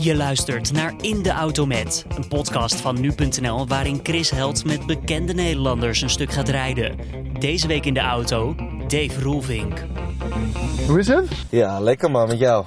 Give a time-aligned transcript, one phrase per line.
[0.00, 4.86] Je luistert naar In de Auto Met, een podcast van nu.nl waarin Chris Held met
[4.86, 6.96] bekende Nederlanders een stuk gaat rijden.
[7.38, 8.54] Deze week in de auto,
[8.88, 9.84] Dave Roelvink.
[10.86, 11.26] Hoe is het?
[11.50, 12.64] Ja, lekker man, met jou.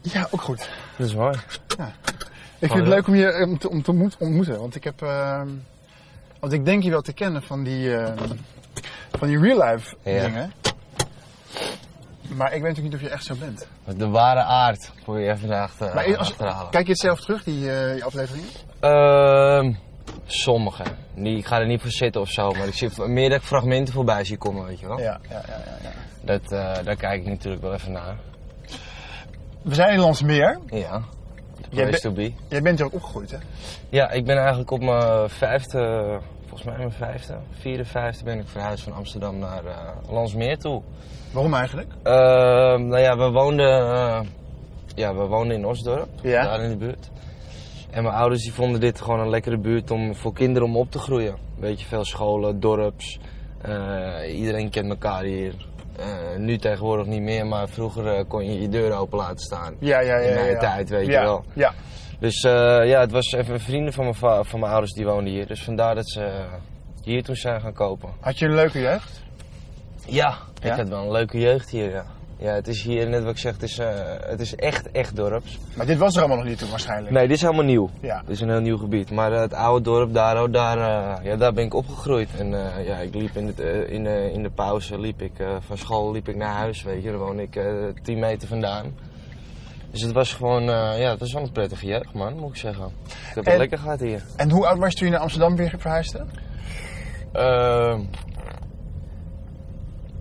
[0.00, 0.68] Ja, ook goed.
[0.96, 1.36] Dat is mooi.
[2.58, 4.58] Ik vind het leuk om je om te, om te ontmoet- ontmoeten.
[4.58, 5.02] Want ik heb.
[5.02, 5.48] ehm,
[6.40, 7.96] want ik denk je wel te kennen van die.
[7.96, 8.16] ehm,
[9.18, 10.24] van die real life Ja.
[10.26, 10.52] dingen.
[12.36, 13.66] Maar ik weet natuurlijk niet of je echt zo bent.
[13.98, 16.70] De ware aard, voor je even achter, Maar als, achterhalen.
[16.70, 18.48] kijk je het zelf terug, die, eh, die afleveringen?
[18.80, 19.72] Ehm,
[20.26, 20.82] sommige.
[21.14, 23.44] Niet, ik ga er niet voor zitten of zo, maar ik zie meer dat ik
[23.46, 24.98] fragmenten voorbij zie komen, weet je wel.
[25.00, 25.60] Ja, ja, ja.
[25.64, 25.90] ja, ja.
[26.20, 28.16] Dat, eh, daar kijk ik natuurlijk wel even naar.
[29.62, 30.58] We zijn in Landsmeer.
[30.66, 31.02] Ja.
[31.70, 32.32] Jij place be- to be.
[32.48, 33.36] Jij bent hier ook opgegroeid, hè?
[33.88, 36.18] Ja, ik ben eigenlijk op mijn vijfde,
[36.54, 40.82] volgens mij mijn vijfde, vierde, vijfde ben ik verhuisd van Amsterdam naar eh Landsmeer toe.
[41.32, 41.88] Waarom eigenlijk?
[42.02, 44.20] Ehm, nou ja, we woonden, eh,
[44.94, 46.42] ja, we woonden in Osdorp, Ja.
[46.44, 47.10] daar in de buurt.
[47.90, 50.90] En mijn ouders die vonden dit gewoon een lekkere buurt om, voor kinderen om op
[50.90, 51.36] te groeien.
[51.58, 53.18] Weet je, veel scholen, dorps.
[53.62, 55.54] eh, iedereen kent elkaar hier.
[56.38, 59.74] Nu tegenwoordig niet meer, maar vroeger kon je je deur open laten staan.
[59.78, 60.28] Ja, ja, ja.
[60.28, 60.58] In mijn ja, ja.
[60.58, 61.44] tijd, weet je wel.
[61.52, 61.72] Ja.
[62.24, 62.52] Dus eh,
[62.88, 65.46] ja, het was even vrienden van mijn, va- van mijn ouders die woonden hier.
[65.46, 66.44] Dus vandaar dat ze
[67.02, 68.08] hier toen zijn gaan kopen.
[68.20, 69.22] Had je een leuke jeugd?
[70.06, 70.70] Ja, Ja?
[70.72, 72.04] ik had wel een leuke jeugd hier, ja.
[72.38, 73.88] Ja, het is hier, net wat ik zeg, het is, eh,
[74.20, 75.58] het is echt, echt dorps.
[75.76, 77.10] Maar dit was er allemaal nog niet toen waarschijnlijk.
[77.14, 77.90] Nee, dit is helemaal nieuw.
[78.00, 78.20] Ja.
[78.20, 79.10] Dit is een heel nieuw gebied.
[79.10, 80.78] Maar eh, het oude dorp, daar, oh, daar,
[81.24, 82.28] ja, daar ben ik opgegroeid.
[82.38, 82.48] En
[82.86, 85.32] ja, ik liep in, het, eh, in, de, in de pauze, liep ik,
[85.66, 87.08] van school liep ik naar huis, weet je.
[87.10, 87.60] Daar woon ik
[88.02, 88.94] 10 meter vandaan.
[89.94, 92.56] Dus het was gewoon, eh, ja, het was wel een prettige jeugd, man, moet ik
[92.56, 92.84] zeggen.
[93.28, 94.22] Ik heb het lekker gehad hier.
[94.36, 96.24] En hoe oud was je toen je naar Amsterdam weer verhuisde?
[97.32, 98.00] Ehm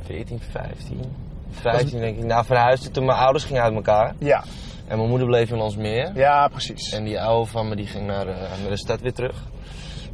[0.05, 1.15] 14, 15,
[1.51, 2.23] 15 denk ik.
[2.23, 4.15] Nou, verhuisde toen mijn ouders gingen uit elkaar.
[4.17, 4.43] Ja.
[4.87, 6.11] En mijn moeder bleef in Landsmeer.
[6.15, 6.91] Ja, precies.
[6.91, 9.43] En die oude van me die ging naar, eh, naar de stad weer terug.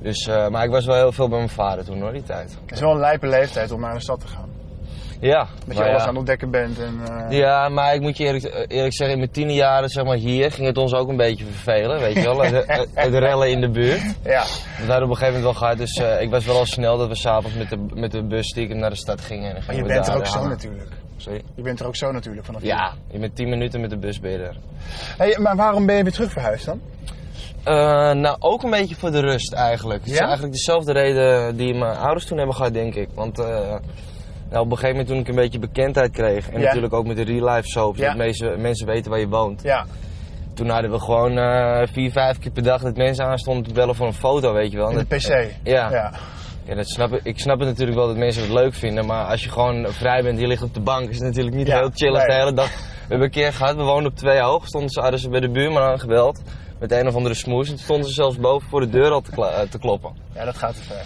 [0.02, 2.58] Dus, eh, maar ik was wel heel veel bij mijn vader toen hoor, die tijd.
[2.62, 4.50] Het is wel een lijpe leeftijd om naar de stad te gaan.
[5.20, 6.02] Ja, Dat je alles ja.
[6.02, 6.80] aan het ontdekken bent.
[6.80, 10.04] En, eh, Ja, maar ik moet je eerlijk, eerlijk zeggen, in mijn tiende jaren zeg
[10.04, 12.42] maar, hier ging het ons ook een beetje vervelen, weet je wel.
[12.44, 14.02] Het, rellen in de buurt.
[14.24, 14.44] ja.
[14.80, 16.98] Dat hadden op een gegeven moment wel gehad, dus eh, ik was wel al snel
[16.98, 19.48] dat we s'avonds met de, met de bus stiekem naar de stad gingen.
[19.48, 20.92] En Maar gingen je bent er ook zo natuurlijk.
[21.18, 21.42] Sorry?
[21.56, 24.20] Je bent er ook zo natuurlijk vanaf Ja, je bent 10 minuten met de bus
[24.20, 24.58] ben hier.
[25.18, 26.82] Hey, maar waarom ben je weer terug verhuisd dan?
[27.64, 27.74] Eh,
[28.12, 30.04] nou, ook een beetje voor de rust eigenlijk.
[30.04, 33.10] Het is eigenlijk dezelfde reden die mijn ouders toen hebben gehad, denk ik.
[33.14, 33.40] Want
[34.50, 36.50] nou, op een gegeven moment toen ik een beetje bekendheid kreeg...
[36.50, 36.66] en Ja.
[36.66, 39.62] natuurlijk ook met de real life soaps, dat mensen, mensen weten waar je woont.
[39.64, 39.86] Ja.
[40.54, 43.96] Toen hadden we gewoon eh, vier, vijf keer per dag dat mensen aanstonden te bellen
[43.96, 44.90] voor een foto, weet je wel.
[44.90, 45.52] In de Dat- PC.
[45.64, 45.92] ja.
[45.92, 46.12] ja.
[46.66, 47.20] Ja, dat snap ik.
[47.24, 50.24] ik snap het natuurlijk wel dat mensen het leuk vinden, maar als je gewoon vrij
[50.24, 52.28] bent, je ligt op de bank, is het natuurlijk niet Ja, heel chillig nee.
[52.28, 52.68] de hele dag.
[52.70, 52.84] We
[53.16, 55.50] hebben een keer gehad, we woonden op twee hoog, stonden ze, hadden ze bij de
[55.50, 56.42] buurman aangebeld
[56.80, 59.22] met een of andere smoes en toen stonden ze zelfs boven voor de deur al
[59.22, 60.12] te, eh, te kloppen.
[60.36, 61.04] Ja, dat gaat te ver.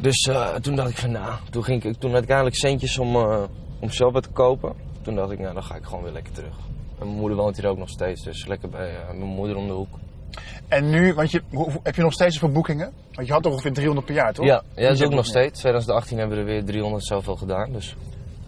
[0.00, 2.98] Dus eh, toen dacht ik van nou, toen, ging ik, toen had ik eindelijk centjes
[2.98, 3.42] om, eh,
[3.80, 4.72] om zelf wat te kopen.
[5.02, 6.54] Toen dacht ik nou, dan ga ik gewoon weer lekker terug.
[6.98, 9.66] En mijn moeder woont hier ook nog steeds, dus lekker bij eh, mijn moeder om
[9.66, 9.98] de hoek.
[10.68, 11.42] En nu, want je,
[11.82, 12.92] heb je nog steeds zoveel boekingen?
[13.12, 14.44] Want je had toch ongeveer 300 per jaar, toch?
[14.46, 15.58] Ja, ja dat zit ik nog steeds.
[15.58, 17.96] 2018 hebben we er weer 300 zoveel gedaan, dus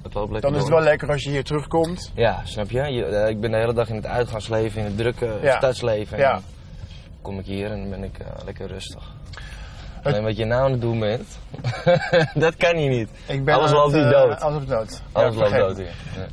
[0.03, 2.13] het loopt lekker Dan is het wel lekker als je hier terugkomt.
[2.15, 2.81] Ja, snap je?
[2.83, 5.57] je ik ben de hele dag in het uitgaansleven, in het drukke Ja.
[5.57, 6.17] stadsleven.
[6.17, 6.33] En Ja.
[6.33, 6.43] dan
[7.23, 9.13] kom ik hier en dan ben ik lekker rustig.
[10.03, 11.39] Alleen wat je nou aan het doen bent,
[12.35, 13.09] dat kan hier niet.
[13.27, 14.41] Ik ben Alles loopt eh, dood.
[14.41, 15.03] Alles loopt dood.
[15.13, 15.87] Alles loopt dood hier.
[16.17, 16.27] Ja,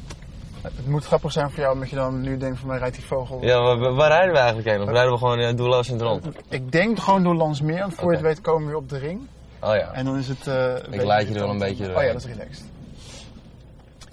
[0.62, 3.06] Het moet grappig zijn voor jou, omdat je dan nu denkt van mij rijdt die
[3.06, 3.44] vogel.
[3.44, 4.82] ja waar, waar rijden we eigenlijk heen?
[4.82, 6.28] Of rijden we gewoon uh, doelloos in het rond?
[6.50, 8.98] Ik denk gewoon door Landsmeer, want voor je het weet komen we weer op de
[8.98, 9.28] ring.
[9.62, 9.92] Oh ja.
[9.94, 10.48] En dan is het...
[10.48, 12.66] eh, beetje leid je er wel een beetje Oh ja, dat is relaxed.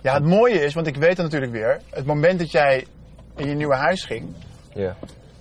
[0.02, 1.80] Ja, het mooie is, want ik weet het natuurlijk weer.
[1.90, 2.86] Het moment dat jij
[3.36, 4.34] in je nieuwe huis ging...
[4.74, 4.96] Ja.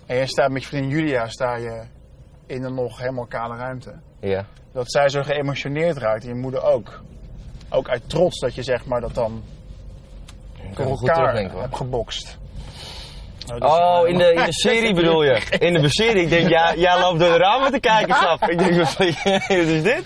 [0.05, 1.81] en je staat met je vriendin Julia sta je
[2.45, 3.93] in een nog helemaal kale ruimte...
[4.19, 4.45] Ja.
[4.73, 7.01] dat zij zo geëmotioneerd raakt en je moeder ook.
[7.69, 9.43] Ook uit trots dat je zeg maar dat dan
[10.75, 12.37] goed elkaar hebt gebokst.
[13.47, 15.41] Nou, dus, Oh, eh, in de, in de serie bedoel je?
[15.59, 16.23] In de serie.
[16.23, 18.43] Ik denk, ja, jij loopt door de ramen te kijken, sap.
[18.49, 18.99] Ik denk, wat
[19.49, 20.03] is dit?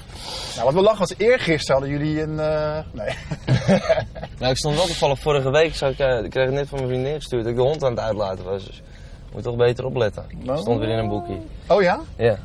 [0.55, 2.39] Nou, wat we lachen was eergisteren hadden jullie een...
[2.39, 3.15] eh, nee.
[4.39, 6.89] Nou, ik stond wel toevallig vorige week, zou ik, eh, ik kreeg net van mijn
[6.91, 8.65] vriendin gestuurd, dat ik de hond aan het uitlaten was.
[8.65, 10.25] Dus ik moet toch beter opletten.
[10.43, 10.59] Nou.
[10.59, 11.37] Stond weer in een boekje.
[11.67, 11.99] Oh ja?
[12.17, 12.37] Ja.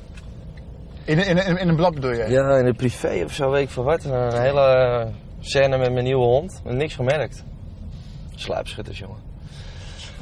[1.05, 2.25] In, in, in, in een blad bedoel je?
[2.29, 4.05] Ja, in de privé of zo, weet ik veel wat.
[4.05, 5.06] Een hele
[5.41, 6.61] scène met mijn nieuwe hond.
[6.65, 7.45] Heb niks gemerkt.
[8.35, 9.19] Sluipschutters, jongen.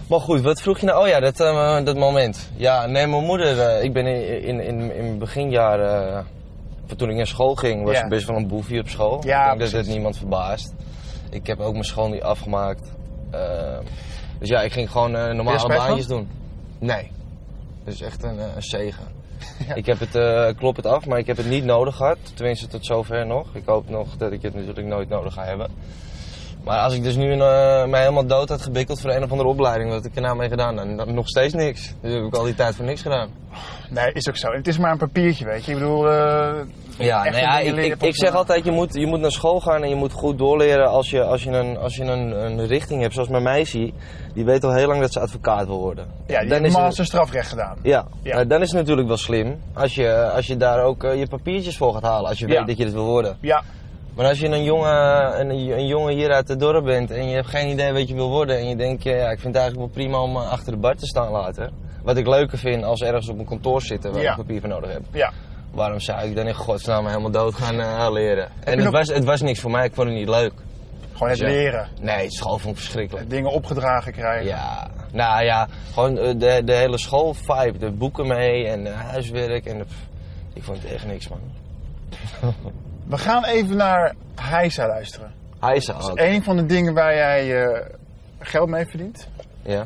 [0.09, 1.03] Maar goed, wat vroeg je nou?
[1.03, 2.51] Oh ja, dat, eh, dat moment.
[2.57, 6.13] Ja, nee, mijn moeder, eh, ik ben in, in, in, in beginjaren,
[6.89, 8.03] eh, toen ik naar school ging, was Ja.
[8.03, 9.21] ik best wel een boefie op school.
[9.27, 10.73] Ja, ik denk dat het niemand verbaast.
[11.31, 12.93] Ik heb ook mijn school niet afgemaakt.
[13.31, 13.79] Eh,
[14.39, 15.69] Dus ja, ik ging gewoon normale van?
[15.69, 16.29] baantjes doen.
[16.79, 17.11] Nee.
[17.85, 19.05] Dat is echt een, een zegen.
[19.75, 22.19] Ik heb het, eh, klop het af, maar ik heb het niet nodig gehad.
[22.35, 23.55] Tenminste, tot zover nog.
[23.55, 25.71] Ik hoop nog dat ik het natuurlijk nooit nodig ga hebben.
[26.65, 27.39] Maar als ik dus nu eh,
[27.87, 30.37] mij helemaal dood had gebikkeld voor een of andere opleiding, wat heb ik er nou
[30.37, 30.77] mee gedaan?
[30.77, 31.95] Dan, dan nog steeds niks.
[32.01, 33.31] Dus heb ik al die tijd voor niks gedaan.
[33.91, 34.51] Nee, is ook zo.
[34.53, 35.73] Het is maar een papiertje, weet je.
[35.73, 36.55] Ik bedoel, eh,
[36.99, 39.95] Ja, ja ik, ik, zeg altijd, je moet, je moet naar school gaan en je
[39.95, 43.15] moet goed doorleren als je, als je, een, als je een, een richting hebt.
[43.15, 43.93] Zoals mijn meisje,
[44.35, 46.07] die weet al heel lang dat ze advocaat wil worden.
[46.27, 47.77] Ja, die Dan heeft master strafrecht gedaan.
[47.83, 51.27] Ja, dan is het natuurlijk wel slim als je, als je daar ook eh, je
[51.29, 52.29] papiertjes voor gaat halen.
[52.29, 52.59] Als je Ja.
[52.59, 53.37] weet dat je het wil worden.
[53.41, 53.63] Ja,
[54.15, 57.35] Maar als je een jongen, een, een jongen hier uit het dorp bent en je
[57.35, 58.57] hebt geen idee wat je wil worden.
[58.59, 60.95] En je denkt, ja, ik vind het eigenlijk wel prima om eh, achter de bar
[60.97, 61.71] te staan later.
[62.03, 64.31] Wat ik leuker vind als ergens op een kantoor zitten waar Ja.
[64.31, 65.03] ik papier voor nodig heb.
[65.13, 65.33] ja.
[65.71, 68.49] Waarom zou ik dan in godsnaam helemaal dood gaan eh, leren?
[68.65, 70.53] En het, nog- was, het was niks voor mij, ik vond het niet leuk.
[71.13, 71.47] Gewoon het Ja.
[71.47, 71.89] leren.
[72.01, 73.31] Nee, school vond ik verschrikkelijk.
[73.31, 74.47] Dingen opgedragen krijgen.
[74.47, 79.79] Ja, nou ja, gewoon eh, de, de hele schoolvibe, de boeken mee en huiswerk en
[79.79, 79.85] de,
[80.53, 81.41] ik vond het echt niks man.
[83.07, 85.33] We gaan even naar Heisa luisteren.
[85.75, 87.87] Is Dat is een van de dingen waar jij eh,
[88.39, 89.29] geld mee verdient.
[89.63, 89.85] Ja.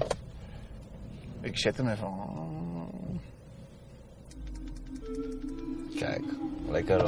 [1.41, 2.09] Ik zet hem even.
[5.99, 6.23] Kijk,
[6.71, 7.03] lekker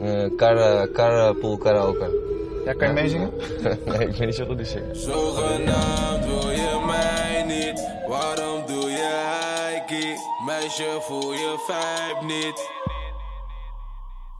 [0.00, 2.30] uh, kar, carpool karaoke.
[2.64, 3.30] Ja, kan je meezingen?
[3.86, 4.96] nee, ik ben niet zo goed in zingen.
[4.96, 9.10] Zogenaamd wil je mij niet, waarom doe je
[9.64, 10.14] heikie?
[10.46, 12.81] Meisje voel je vibe niet.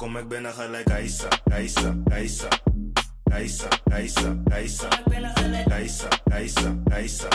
[0.02, 2.48] Kom ik binnen gelijk Aisa, Aisa, Aisa.
[3.32, 4.88] Aisa, Aisa, Aisa.
[5.70, 7.28] Aisa, Aisa, Aisa.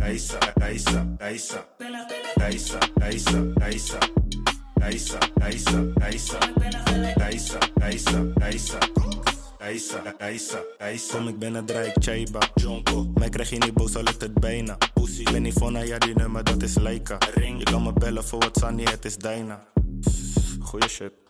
[0.00, 1.66] Aisa, Aisa, Aisa.
[2.40, 3.98] Aisa, Aisa, Aisa.
[4.80, 6.38] Aisa, Aisa, Aisa.
[7.20, 8.78] Aisa, Aisa, Aisa.
[9.60, 11.16] Aisa, Aisa, Aisa.
[11.16, 13.10] Kom ik binnen, draai ik Chaiba, Jonko.
[13.14, 14.76] Mij krijg je niet boos, al lukt het bijna.
[14.94, 17.18] Pussy, ik ben niet van, ja die nummer, dat is Leica.
[17.34, 19.66] Ring, je kan me bellen voor wat Sunny, het is Dyna.
[20.60, 21.21] Goeie shit.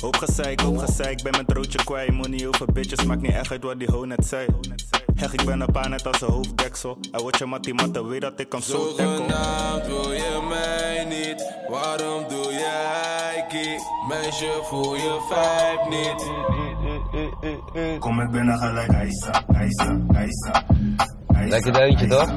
[0.00, 2.12] Hoop, gezeik, hoop gezeik, ben mijn trootje kwijt.
[2.12, 4.46] Money over bitches, maakt niet echt uit wat die ho net zei.
[5.14, 6.98] Heg, ik ben een paar net als een hoofddeksel.
[7.10, 9.16] Hij wordt je mattie matte, weet dat ik hem zo tackle.
[9.16, 12.70] Zogenaamd wil je mij niet, waarom doe je
[13.32, 13.78] heikie?
[14.08, 16.22] Meisje, voel je vibe niet.
[18.00, 20.64] Kom ik binnen gelijk Aisa, Aisa, Aisa.
[21.48, 22.34] Lekker deuntje toch?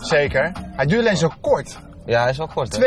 [0.00, 0.52] Zeker.
[0.76, 1.78] Hij duurt alleen zo kort.
[2.00, 2.78] 2,38 Ja, hij is wel kort hè?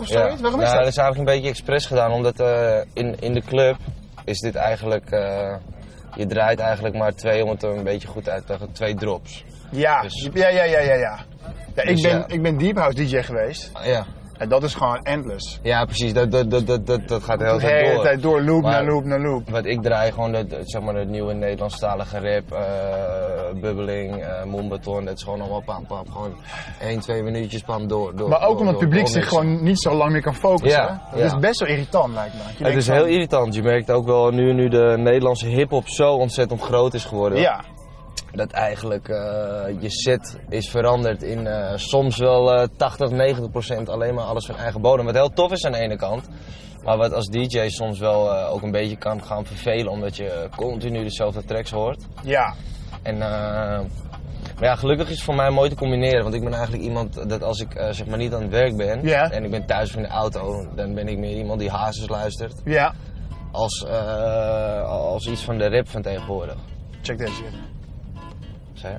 [0.00, 0.40] of zoiets?
[0.40, 0.78] Waarom is dat?
[0.78, 3.76] dat is eigenlijk een beetje expres gedaan, omdat eh, in, in de club
[4.24, 5.54] is dit eigenlijk, eh,
[6.14, 8.94] je draait eigenlijk maar twee, om het er een beetje goed uit te leggen, twee
[8.94, 9.44] drops.
[9.70, 10.94] Ja, Dus- ja, ja, ja, ja.
[10.94, 11.18] ja.
[11.74, 13.70] ja ik, Dus ben, ik ben Deep House DJ geweest.
[13.84, 14.06] Ja,
[14.42, 15.58] En dat is gewoon endless.
[15.62, 18.02] ja precies, dat, dat, dat, dat, dat, dat gaat de hele De tijd hele door.
[18.02, 19.50] tijd door, loop Maar- naar loop naar loop.
[19.50, 25.04] Wat ik draai, gewoon het, het, zeg maar, het nieuwe Nederlandstalige rap, eh bubbeling, Mombeton,
[25.04, 26.04] dat is gewoon allemaal pam pam.
[26.12, 26.34] Gewoon
[26.80, 28.16] 1, 2 minuutjes pam door.
[28.16, 30.34] door Maar ook door, omdat het publiek door zich gewoon niet zo lang meer kan
[30.34, 30.80] focussen.
[30.82, 31.02] Ja?
[31.10, 31.24] Dat ja.
[31.26, 32.40] is best wel irritant lijkt me.
[32.58, 33.54] Dat Het is heel irritant.
[33.54, 37.38] Je merkt ook wel nu, nu de Nederlandse hip-hop zo ontzettend groot is geworden.
[37.38, 37.60] Ja,
[38.32, 39.16] Dat eigenlijk eh,
[39.80, 44.46] je set is veranderd in eh, soms wel eh 80, 90 procent alleen maar alles
[44.46, 45.04] van eigen bodem.
[45.04, 46.28] Wat heel tof is aan de ene kant.
[46.84, 49.92] Maar wat als DJ soms wel eh, ook een beetje kan gaan vervelen.
[49.92, 52.06] Omdat je continu dezelfde tracks hoort.
[52.22, 52.54] ja.
[53.02, 56.22] En, maar ja, gelukkig is het voor mij mooi te combineren.
[56.22, 59.02] Want ik ben eigenlijk iemand dat als ik zeg maar niet aan het werk ben.
[59.02, 59.30] Ja.
[59.30, 60.66] En ik ben thuis of in de auto.
[60.74, 62.54] Dan ben ik meer iemand die hazes luistert.
[62.64, 62.94] Ja.
[63.52, 63.86] Als,
[64.86, 66.56] als iets van de rap van tegenwoordig.
[67.02, 67.42] Check deze.
[68.82, 68.92] Zeg.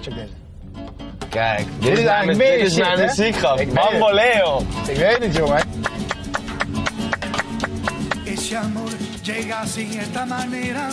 [0.00, 0.32] Check deze.
[1.28, 3.60] Kijk, dit, is is mijn, eigenlijk meer dit is shit, mijn muziekgrap.
[3.60, 3.90] Ik weet het.
[3.90, 4.62] Bamboleo.
[4.88, 5.62] Ik weet het, jongen.
[8.24, 8.90] Ese amor
[9.22, 10.88] llega así, esta manera.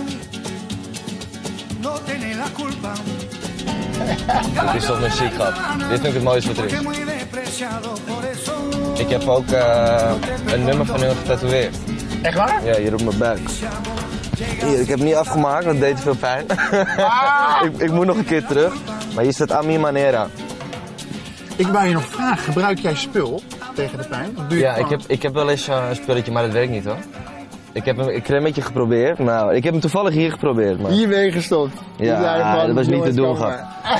[1.82, 2.94] No tiene la culpa.
[4.72, 5.54] Dit is toch muziekgrap.
[5.78, 6.72] Dit vind ik het mooiste wat er is.
[9.00, 10.12] Ik heb ook eh,
[10.46, 11.76] een nummer van hun getatoeëerd.
[12.22, 12.66] Echt waar?
[12.66, 13.50] Ja, hier op mijn buik.
[14.38, 16.46] Hier, ik heb het niet afgemaakt, dat deed te veel pijn.
[17.72, 18.74] ik, ik moet nog een keer terug.
[19.16, 20.28] Maar hier staat Ami Manera.
[21.56, 23.42] Ik wou je nog vragen, gebruik jij spul
[23.76, 24.30] tegen de pijn?
[24.38, 26.44] Of doe je Ja, het ik heb, ik heb wel eens eh, een spulletje, maar
[26.44, 26.98] dat werkt niet hoor.
[27.72, 29.20] Ik heb een cremmetje geprobeerd.
[29.20, 30.82] Nou, ik heb hem toevallig hier geprobeerd.
[30.82, 30.92] Maar...
[30.92, 31.74] Hier weer gestopt.
[31.98, 33.38] Ja, dat was niet te doen.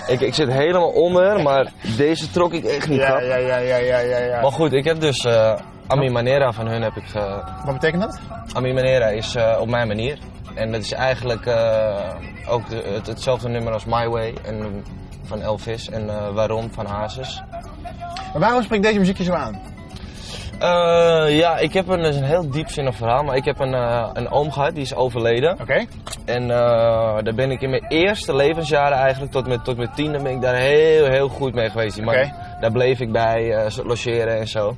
[0.08, 3.78] Ik, ik zit helemaal onder, maar deze trok ik echt niet, Ja, ja, ja, ja,
[3.78, 4.42] ja, ja, ja.
[4.42, 5.54] Maar goed, ik heb dus eh
[5.88, 7.42] Ami Manera van hun heb ik ge...
[7.66, 8.20] Wat betekent dat?
[8.54, 10.18] Ami Manera is eh, op mijn manier.
[10.56, 11.94] En dat is eigenlijk eh,
[12.50, 14.84] ook de- het, hetzelfde nummer als My Way en,
[15.24, 17.42] van Elvis en eh, Waarom van Hazes.
[18.32, 19.54] Maar waarom spreekt deze muziek je zo aan?
[19.54, 19.64] Eh,
[20.60, 23.74] Eh, ja, ik heb een, dat is een heel diepzinnig verhaal, maar ik heb een,
[23.74, 25.58] eh, een oom gehad, die is overleden.
[25.62, 25.86] Oké.
[26.26, 30.22] En eh, daar ben ik in mijn eerste levensjaren eigenlijk, tot met, tot met tiende,
[30.22, 31.96] ben ik daar heel, heel goed mee geweest.
[31.96, 32.34] Die man, Oké.
[32.60, 34.76] daar bleef ik bij, eh, logeren en zo.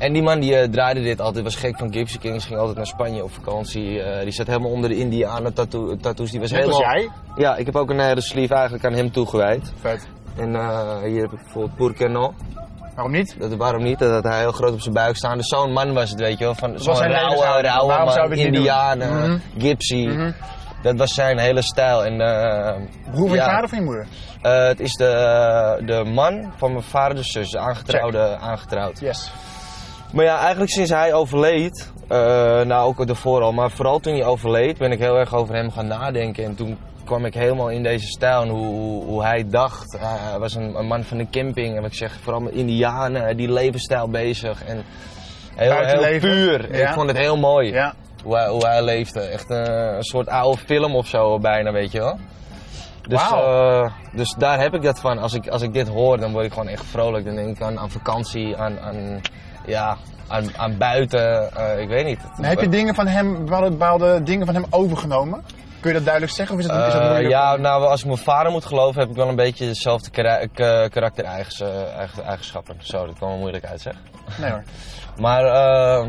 [0.00, 2.76] En die man die eh, draaide dit altijd, was gek van Gypsy Kings, ging altijd
[2.76, 4.02] naar Spanje op vakantie.
[4.02, 6.30] Eh, die zat helemaal onder de Indianen tattoo, tattoos.
[6.30, 6.94] Die was Net als helemaal...
[6.96, 7.08] jij.
[7.36, 9.72] Ja, ik heb ook een hele sleeve eigenlijk aan hem toegewijd.
[9.80, 10.08] Vet.
[10.36, 12.32] En eh, hier heb ik bijvoorbeeld Pourquoi
[12.94, 13.36] Waarom niet?
[13.38, 13.98] dat, waarom niet?
[13.98, 15.36] Dat hij heel groot op zijn buik staat.
[15.36, 16.54] Dus zo'n man was het, weet je wel.
[16.54, 18.38] Van zo'n rauwe, rauwe Waarom man?
[18.38, 19.38] Indianen, Mhm.
[19.58, 20.06] Gypsy.
[20.06, 20.30] Mhm.
[20.82, 22.04] Dat was zijn hele stijl.
[22.04, 22.76] En, eh,
[23.10, 24.06] Broer van je vader of van je moeder?
[24.42, 29.00] eh, het is de, de man van mijn vaders zus, de aangetrouwde, aangetrouwd.
[29.00, 29.32] Yes.
[30.12, 32.18] Maar ja, eigenlijk sinds hij overleed, eh,
[32.60, 35.70] nou ook ervoor al, maar vooral toen hij overleed, ben ik heel erg over hem
[35.70, 36.44] gaan nadenken.
[36.44, 39.94] En toen kwam ik helemaal in deze stijl en hoe, hoe, hoe hij dacht.
[39.94, 42.52] Eh, hij was een, een man van de camping en wat ik zeg, vooral met
[42.52, 44.64] indianen, die levensstijl bezig.
[44.64, 44.84] En
[45.54, 46.76] heel, heel puur.
[46.76, 46.88] Ja.
[46.88, 47.94] Ik vond het heel mooi Ja.
[48.24, 49.20] hoe, hij, hoe hij leefde.
[49.20, 52.18] Echt een, een soort oude film of zo bijna, weet je wel.
[53.08, 55.18] Dus, eh, dus daar heb ik dat van.
[55.18, 57.24] Als ik, als ik dit hoor, dan word ik gewoon echt vrolijk.
[57.24, 59.20] Dan denk ik aan, aan vakantie, aan, aan,
[59.70, 59.96] ja,
[60.28, 61.52] aan, aan buiten.
[61.56, 62.18] eh, ik weet niet.
[62.40, 65.42] Heb je dingen van hem, bepaalde, dingen van hem overgenomen?
[65.80, 68.06] Kun je dat duidelijk zeggen of is dat, is dat Eh, ja, nou, als ik
[68.06, 72.76] mijn vader moet geloven, heb ik wel een beetje dezelfde kara- ka- karaktereigenschappen.
[72.78, 73.94] Zo, dat kwam wel moeilijk uit, zeg.
[74.40, 74.62] Nee hoor.
[75.16, 76.06] Maar eh,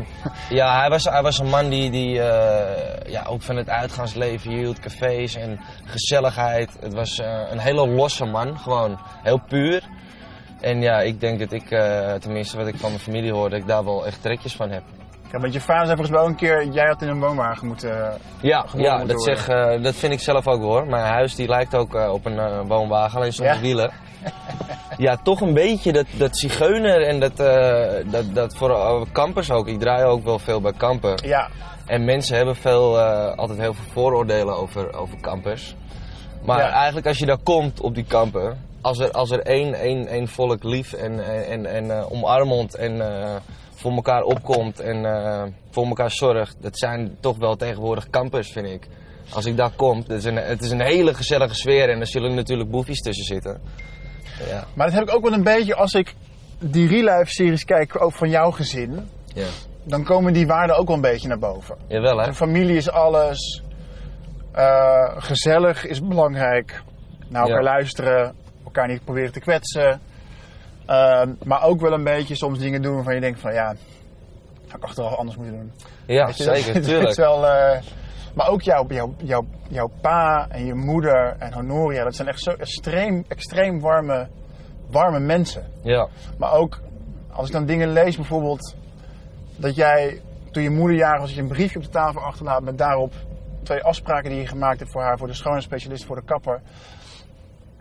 [0.48, 4.50] ja, hij was, hij was een man die, die eh, ja, ook van het uitgaansleven
[4.50, 6.70] hield, cafés en gezelligheid.
[6.80, 9.82] Het was eh, een hele losse man, gewoon heel puur.
[10.62, 13.58] En ja, ik denk dat ik, eh, tenminste wat ik van mijn familie hoor, dat
[13.58, 14.82] ik daar wel echt trekjes van heb.
[15.32, 17.66] Ja, want je vader zei volgens mij ook een keer, jij had in een woonwagen
[17.66, 18.18] moeten...
[18.40, 20.86] Ja, Geboren ja moeten dat, zeg, eh, dat vind ik zelf ook hoor.
[20.86, 23.60] Mijn huis die lijkt ook eh, op een eh, woonwagen, alleen zonder Ja?
[23.60, 23.92] wielen.
[24.96, 29.50] ja, toch een beetje dat, dat zigeuner en dat, eh, dat, dat voor eh, campers
[29.50, 29.68] ook.
[29.68, 31.14] Ik draai ook wel veel bij kampen.
[31.26, 31.48] Ja,
[31.86, 35.74] En mensen hebben veel, eh, altijd heel veel vooroordelen over, over kampers.
[36.44, 36.70] Maar Ja.
[36.70, 40.28] eigenlijk als je daar komt op die kampen, als er, als er één, één, één
[40.28, 43.36] volk lief en, en, en omarmend en eh,
[43.74, 48.66] voor elkaar opkomt en eh, voor elkaar zorgt, dat zijn toch wel tegenwoordig kampers, vind
[48.66, 48.86] ik.
[49.34, 52.06] Als ik daar kom, het is, een, het is een hele gezellige sfeer en er
[52.06, 53.60] zullen natuurlijk boefies tussen zitten.
[54.48, 56.14] Ja, maar dat heb ik ook wel een beetje als ik
[56.58, 59.08] die Real Life series kijk, ook van jouw gezin.
[59.34, 59.46] ja.
[59.84, 61.76] Dan komen die waarden ook wel een beetje naar boven.
[61.88, 62.24] Jawel hè?
[62.26, 63.62] De familie is alles.
[65.16, 66.82] gezellig is belangrijk.
[67.28, 67.70] Naar elkaar Ja.
[67.70, 68.34] luisteren.
[68.72, 70.00] Elkaar niet proberen te kwetsen.
[70.86, 73.66] Ehm, maar ook wel een beetje soms dingen doen waarvan je denkt van ja,
[74.68, 75.72] had ik achteraf anders moeten doen.
[76.06, 77.08] Ja, je, zeker, dat tuurlijk.
[77.08, 77.82] is wel, eh,
[78.34, 82.40] maar ook jouw, jouw, jouw, jouw pa en je moeder en Honoria, dat zijn echt
[82.40, 84.28] zo extreem, extreem warme,
[84.90, 85.66] warme mensen.
[85.82, 86.80] Ja, Maar ook
[87.32, 88.74] als ik dan dingen lees, bijvoorbeeld
[89.56, 92.62] dat jij toen je moeder jarig was, dat je een briefje op de tafel achterlaat
[92.62, 93.12] met daarop
[93.62, 96.60] twee afspraken die je gemaakt hebt voor haar, voor de schoonheidsspecialist, voor de kapper.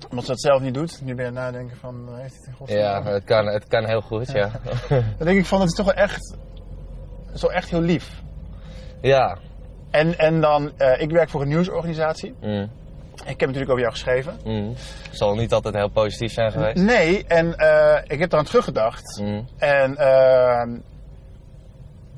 [0.09, 1.01] Omdat ze dat zelf niet doet.
[1.01, 3.23] Nu ben je aan het nadenken van, eh, heeft hij het in godsnaam ja het,
[3.23, 4.51] kan, het kan heel goed, ja.
[4.89, 6.35] Dan denk ik van, dat is toch wel echt,
[7.33, 8.21] zo echt heel lief.
[9.01, 9.37] ja.
[9.91, 12.35] En, en dan, eh, ik werk voor een nieuwsorganisatie.
[12.41, 12.69] Mm.
[13.25, 14.37] Ik heb natuurlijk over jou geschreven.
[14.43, 14.73] Mm.
[15.11, 16.83] Zal niet altijd heel positief zijn geweest.
[16.83, 19.19] Nee, en eh, ik heb eraan teruggedacht.
[19.21, 19.47] Mm.
[19.57, 20.79] En ehm,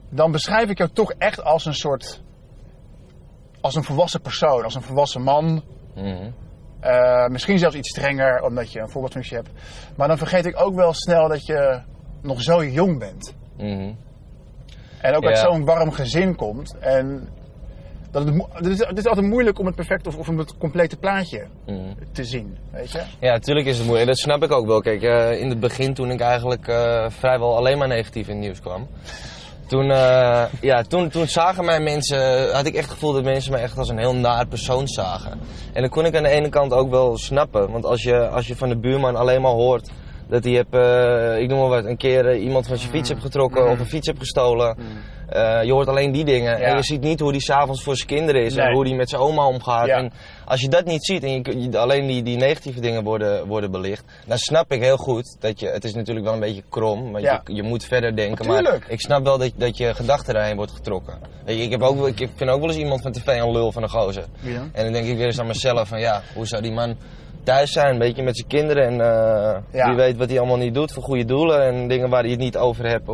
[0.09, 2.21] dan beschrijf ik jou toch echt als een soort.
[3.61, 5.63] als een volwassen persoon, als een volwassen man.
[5.95, 6.33] Mm.
[6.83, 9.49] Eh, misschien zelfs iets strenger, omdat je een voorbeeldfunctie hebt.
[9.95, 11.81] Maar dan vergeet ik ook wel snel dat je
[12.21, 13.35] nog zo jong bent.
[13.57, 13.97] Mm.
[15.01, 16.77] En ook uit zo'n warm gezin komt.
[16.79, 17.29] En
[18.11, 20.57] dat het, het, is, het is altijd moeilijk om het perfecte of, of om het
[20.57, 21.95] complete plaatje Mm.
[22.11, 22.57] te zien.
[22.71, 23.01] Weet je?
[23.19, 24.07] Ja, natuurlijk is het moeilijk.
[24.09, 24.81] Dat snap ik ook wel.
[24.81, 28.43] Kijk, eh, in het begin toen ik eigenlijk eh, vrijwel alleen maar negatief in het
[28.43, 28.87] nieuws kwam.
[29.73, 33.51] Toen, eh, ja, toen, toen zagen mij mensen, had ik echt het gevoel dat mensen
[33.51, 35.39] mij echt als een heel naar persoon zagen.
[35.73, 37.71] En dat kon ik aan de ene kant ook wel snappen.
[37.71, 39.89] Want als je, als je van de buurman alleen maar hoort
[40.33, 43.09] dat hij heb, eh, ik noem maar wat, een keer eh, iemand van zijn fiets
[43.09, 44.77] hebt getrokken of een fiets hebt gestolen.
[45.29, 46.59] Eh, je hoort alleen die dingen.
[46.59, 46.65] Ja.
[46.65, 49.09] En je ziet niet hoe die s'avonds voor zijn kinderen is en hoe die met
[49.09, 49.87] zijn oma omgaat.
[49.87, 49.97] Ja.
[49.97, 50.11] En
[50.45, 54.03] als je dat niet ziet en je, alleen die, die negatieve dingen worden, worden belicht,
[54.27, 57.23] dan snap ik heel goed dat je, het is natuurlijk wel een beetje krom, want
[57.23, 57.41] Ja.
[57.45, 58.47] je, je moet verder denken.
[58.47, 58.79] Natuurlijk.
[58.79, 61.19] Maar ik snap wel dat, dat je gedachten daarheen wordt getrokken.
[61.45, 63.71] Weet je, ik, heb ook, ik vind ook wel eens iemand van tv een lul
[63.71, 64.25] van een gozer.
[64.71, 66.95] En dan denk ik weer eens aan mezelf van ja, hoe zou die man
[67.43, 68.95] thuis zijn, een beetje met zijn kinderen en
[69.71, 69.87] Ja.
[69.87, 72.39] wie weet wat hij allemaal niet doet voor goede doelen en dingen waar hij het
[72.39, 73.07] niet over hebt.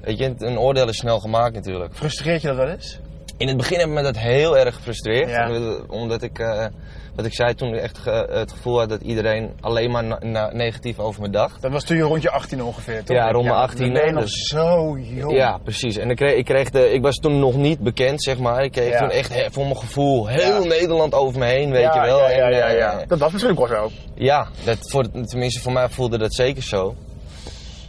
[0.00, 1.94] Weet je, een oordeel is snel gemaakt natuurlijk.
[1.94, 3.00] Frustreert je dat wel eens?
[3.36, 5.28] In het begin heb ik me dat heel erg gefrustreerd.
[5.30, 5.50] Ja.
[5.88, 6.38] Omdat- ik.
[6.38, 6.66] eh,
[7.14, 10.18] wat ik zei toen, echt ge- het gevoel had dat iedereen alleen maar
[10.52, 11.62] negatief over me dacht.
[11.62, 13.16] Dat was toen je rond je 18 ongeveer, toch?
[13.16, 15.36] Ja, rond mijn 18, Dan ben je nog dus- zo jong.
[15.36, 15.96] Ja, precies.
[15.96, 18.64] En ik, kreeg, ik, kreeg de, ik was toen nog niet bekend, zeg maar.
[18.64, 18.98] Ik kreeg Ja.
[18.98, 20.64] toen echt voor mijn gevoel heel.
[20.64, 22.18] Nederland over me heen, weet je wel.
[22.18, 23.08] Ja, ja, ja, eh.
[23.08, 23.90] Dat was misschien ook wel zo.
[24.14, 26.94] Ja, dat voor, tenminste voor mij voelde dat zeker zo.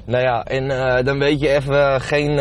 [0.06, 2.40] Nou ja, en eh, dan weet je even geen,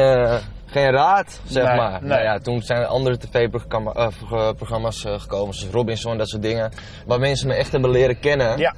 [0.75, 2.01] geen raad, zeg Nee, maar.
[2.01, 2.09] nee.
[2.11, 6.73] Nou ja, toen zijn er andere tv-programma's eh, gekomen, zoals Robinson, dat soort dingen.
[7.07, 8.59] Waar mensen me echt hebben leren kennen.
[8.59, 8.75] Ja.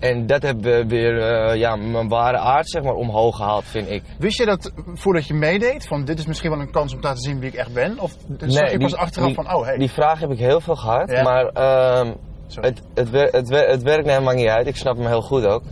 [0.00, 4.02] En dat hebben weer eh, ja, mijn ware aard, zeg maar, omhoog gehaald, vind ik.
[4.18, 7.06] Wist je dat voordat je meedeed, van dit is misschien wel een kans om te
[7.06, 7.98] laten zien wie ik echt ben?
[7.98, 9.76] Of zag je pas die- achteraf die- van, oh hey.
[9.78, 11.22] Die vraag heb ik heel veel gehad, Ja.
[11.22, 12.12] maar ehm,
[12.60, 14.66] het, het, wer- het, wer- het werkt helemaal niet uit.
[14.66, 15.62] Ik snap hem heel goed ook.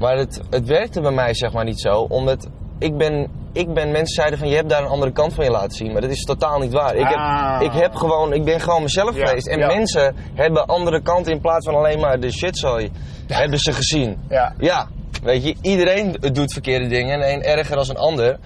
[0.00, 3.90] Maar het, het werkte bij mij zeg maar niet zo, omdat ik ben, ik ben,
[3.90, 6.10] mensen zeiden van je hebt daar een andere kant van je laten zien, maar dat
[6.10, 6.94] is totaal niet waar.
[6.94, 7.52] Ik, Ah.
[7.60, 9.66] heb, ik, heb gewoon, ik ben gewoon mezelf Ja, geweest en ja.
[9.66, 12.90] mensen hebben andere kanten in plaats van alleen maar de shitzooi,
[13.26, 14.18] hebben ze gezien.
[14.28, 14.54] Ja.
[14.58, 14.88] Ja,
[15.22, 18.38] weet je, iedereen doet verkeerde dingen en een erger dan een ander.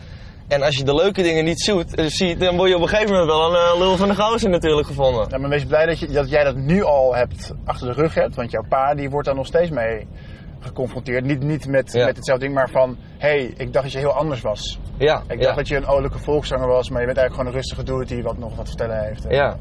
[0.48, 2.88] En als je de leuke dingen niet zoet, eh, ziet, dan word je op een
[2.88, 5.26] gegeven moment wel een eh, lul van de gozer natuurlijk gevonden.
[5.30, 8.14] Ja, maar wees blij dat, je, dat jij dat nu al hebt achter de rug
[8.14, 8.34] hebt.
[8.34, 10.06] Want jouw pa die wordt daar nog steeds mee
[10.62, 11.24] geconfronteerd.
[11.24, 12.04] Niet, niet met, Ja.
[12.04, 12.96] met hetzelfde ding, maar van...
[13.18, 14.78] Hé, hey, ik dacht dat je heel anders was.
[14.98, 17.52] Ja, Ik dacht dat je een olijke volkszanger was, maar je bent eigenlijk gewoon een
[17.52, 19.24] rustige dude die wat, nog wat te vertellen heeft.
[19.28, 19.56] Ja.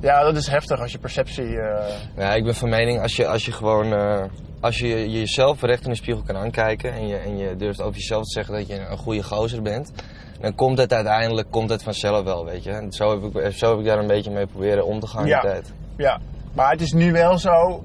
[0.00, 1.58] ja, dat is heftig als je perceptie...
[1.60, 4.22] eh, ja, ik ben van mening, als je, als je gewoon, eh,
[4.60, 7.94] als je jezelf recht in de spiegel kan aankijken en je, en je durft over
[7.94, 9.92] jezelf te zeggen dat je een goede gozer bent,
[10.40, 12.70] dan komt het uiteindelijk, komt het vanzelf wel, weet je.
[12.70, 15.26] En zo heb ik, zo heb ik daar een beetje mee proberen om te gaan
[15.26, 15.36] Ja.
[15.42, 15.72] in de tijd.
[15.96, 16.20] Ja,
[16.52, 17.82] maar het is nu wel zo.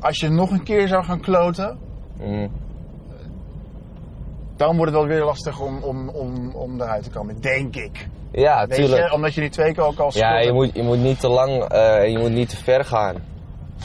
[0.00, 1.78] Als je nog een keer zou gaan kloten,
[2.20, 2.50] Mm.
[4.56, 8.08] dan wordt het wel weer lastig om, om, om, om eruit te komen, denk ik.
[8.32, 9.08] Ja, Weet tuurlijk.
[9.08, 11.28] je, omdat je nu twee keer ook al Ja, je moet, je moet niet te
[11.28, 13.16] lang eh, en je moet niet te ver gaan.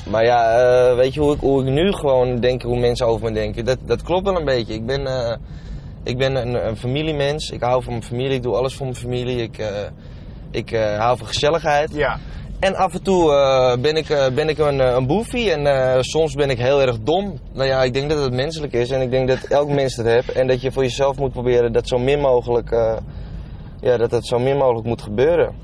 [0.10, 3.24] Maar ja, eh, weet je hoe ik, hoe ik nu gewoon denk, hoe mensen over
[3.27, 3.65] me denken?
[3.65, 4.74] Dat, dat klopt wel een beetje.
[4.74, 5.38] Ik ben, eh,
[6.03, 7.50] ik ben een, een familiemens.
[7.50, 8.36] Ik hou van mijn familie.
[8.36, 9.41] Ik doe alles voor mijn familie.
[9.41, 9.68] Ik, eh,
[10.51, 11.94] ik eh, hou van gezelligheid.
[11.94, 12.18] Ja,
[12.62, 15.65] En af en toe eh, ben ik, eh, ben ik een, eh, een boefie en
[15.68, 17.39] eh, soms ben ik heel erg dom.
[17.53, 20.06] Nou ja, ik denk dat het menselijk is en ik denk dat elk mens dat
[20.06, 20.32] heeft.
[20.32, 22.97] En dat je voor jezelf moet proberen dat zo min mogelijk, eh,
[23.80, 25.56] ja, dat het zo min mogelijk moet gebeuren.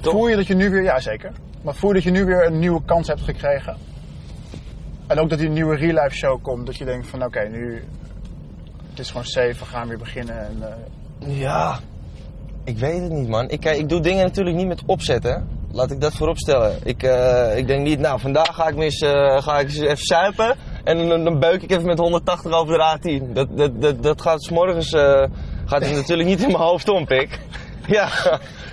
[0.00, 0.12] Toch?
[0.12, 1.32] voel je dat je nu weer, ja zeker,
[1.62, 3.76] maar voel je dat je nu weer een nieuwe kans hebt gekregen?
[5.06, 7.84] En ook dat die nieuwe real life show komt, dat je denkt van oké, nu,
[8.90, 10.38] het is gewoon safe, we gaan weer beginnen.
[10.46, 11.78] En, eh, Ja,
[12.64, 13.50] ik weet het niet man.
[13.50, 15.58] Ik, ik doe dingen natuurlijk niet met opzetten.
[15.72, 16.78] Laat ik dat voorop stellen.
[16.82, 20.56] Ik, eh, ik denk niet, nou vandaag ga ik, eens, eh, ga ik even suipen.
[20.84, 23.32] En dan, dan beuk ik even met 180 over de A10.
[23.32, 25.24] Dat, dat, dat, dat gaat 's morgens eh,
[25.64, 27.38] gaat het natuurlijk niet in mijn hoofd om, pik.
[27.86, 28.08] Ja.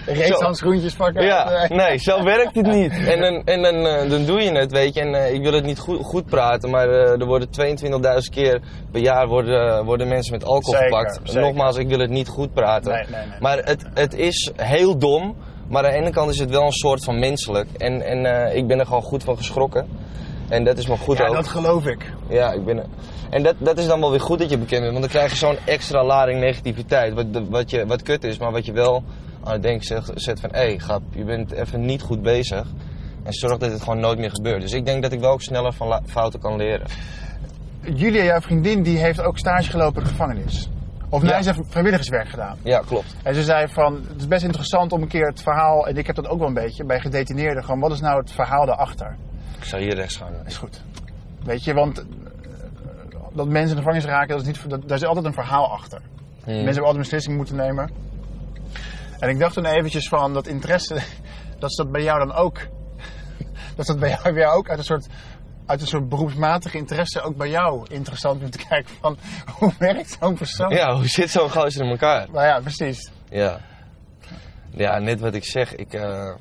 [0.05, 1.25] racehandschoentjes pakken.
[1.25, 2.91] Ja, nee, zo werkt het niet.
[2.91, 5.01] En dan, en dan, dan doe je het, weet je.
[5.01, 9.27] En ik wil het niet goed, goed praten, maar er worden 22.000 keer per jaar
[9.27, 11.19] worden, worden mensen met alcohol Zeker, gepakt.
[11.23, 11.41] zeker.
[11.41, 12.91] Nogmaals, ik wil het niet goed praten.
[12.91, 13.39] Nee, nee, nee.
[13.39, 15.35] Maar het, het is heel dom,
[15.69, 17.69] maar aan de ene kant is het wel een soort van menselijk.
[17.77, 19.87] En, en eh, ik ben er gewoon goed van geschrokken.
[20.49, 21.35] En dat is me goed Ja, ook.
[21.35, 22.13] dat geloof ik.
[22.29, 22.85] Ja, ik ben er.
[23.29, 25.31] En dat, dat is dan wel weer goed dat je bekend bent, want dan krijg
[25.31, 27.13] je zo'n extra lading negativiteit.
[27.13, 29.03] Wat, wat, je, wat kut is, maar wat je wel
[29.43, 32.67] aan het denken zet, zet van hé, hey, grap, je bent even niet goed bezig.
[33.23, 34.61] En zorg dat het gewoon nooit meer gebeurt.
[34.61, 36.87] Dus ik denk dat ik wel ook sneller van fouten kan leren.
[37.95, 40.69] Julia, jouw vriendin, die heeft ook stage gelopen in de gevangenis.
[41.09, 41.41] Of nee, Ja.
[41.41, 42.57] ze heeft vrijwilligerswerk gedaan.
[42.63, 43.15] Ja, klopt.
[43.23, 46.07] En ze zei van, het is best interessant om een keer het verhaal, en ik
[46.07, 49.15] heb dat ook wel een beetje, bij gedetineerden, gewoon wat is nou het verhaal daarachter?
[49.57, 50.33] Ik zou hier rechts gaan.
[50.45, 50.81] Is goed.
[51.43, 52.05] Weet je, want eh,
[53.33, 55.71] dat mensen in de gevangenis raken, dat is niet, dat, daar is altijd een verhaal
[55.71, 55.99] achter.
[55.99, 56.53] Hmm.
[56.53, 57.89] Mensen hebben altijd een beslissing moeten nemen.
[59.19, 60.93] En ik dacht toen eventjes van dat interesse,
[61.59, 62.55] dat is dat bij jou dan ook,
[63.75, 65.07] dat is dat bij jou, bij jou ook uit een soort,
[65.67, 69.17] uit een soort beroepsmatige interesse ook bij jou interessant om te kijken van
[69.59, 70.69] hoe werkt zo'n persoon?
[70.69, 72.27] Ja, hoe zit zo'n gozer in elkaar?
[72.31, 73.11] Nou ja, precies.
[73.29, 73.59] Ja.
[74.69, 75.75] Ja, net wat ik zeg.
[75.75, 76.33] Ik, eh,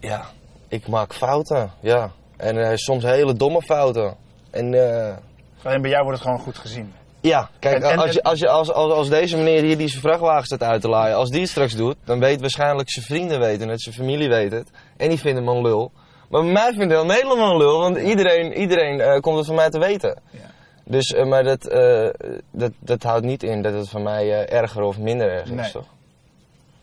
[0.00, 0.24] ja,
[0.68, 1.70] ik maak fouten.
[1.80, 2.10] Ja.
[2.36, 4.16] En eh, soms hele domme fouten.
[4.50, 5.16] En eh,
[5.62, 6.92] Alleen bij jou wordt het gewoon goed gezien.
[7.20, 9.88] ja, kijk, En- en- als, je, als, je, als, als, als deze meneer hier die
[9.88, 13.04] zijn vrachtwagen staat uit te laaien, als die het straks doet, dan weet waarschijnlijk zijn
[13.04, 14.70] vrienden weten het, zijn familie weet het.
[14.96, 15.92] En die vinden hem een lul.
[16.28, 19.54] Maar bij mij vindt heel Nederland een lul, want iedereen, iedereen eh, komt het van
[19.54, 20.20] mij te weten.
[20.30, 20.38] Ja.
[20.84, 22.08] Dus, eh, maar dat, eh,
[22.50, 25.86] dat, dat houdt niet in dat het van mij erger of minder erg is, toch?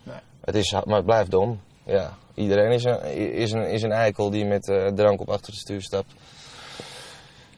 [0.02, 0.16] Nee.
[0.44, 1.60] Het is, maar het blijft dom.
[1.84, 4.62] Ja, iedereen is een, is een, is een eikel die met
[4.94, 6.12] drank op achter het stuur stapt.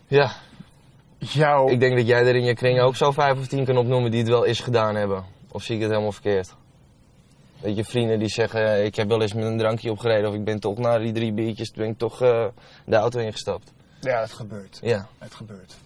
[0.07, 0.33] Ja,
[1.19, 3.77] Jouw, ik denk dat jij er in je kring ook zo vijf of tien kan
[3.77, 5.25] opnoemen die het wel eens gedaan hebben.
[5.53, 6.55] Of zie ik het helemaal verkeerd?
[7.61, 10.45] Weet je, vrienden die zeggen, ik heb wel eens met een drankje opgereden of ik
[10.45, 12.47] ben toch na die drie biertjes ben ik toch eh,
[12.85, 13.73] de auto ingestapt.
[14.01, 14.79] Ja, het gebeurt.
[14.83, 15.77] Ja, Het gebeurt.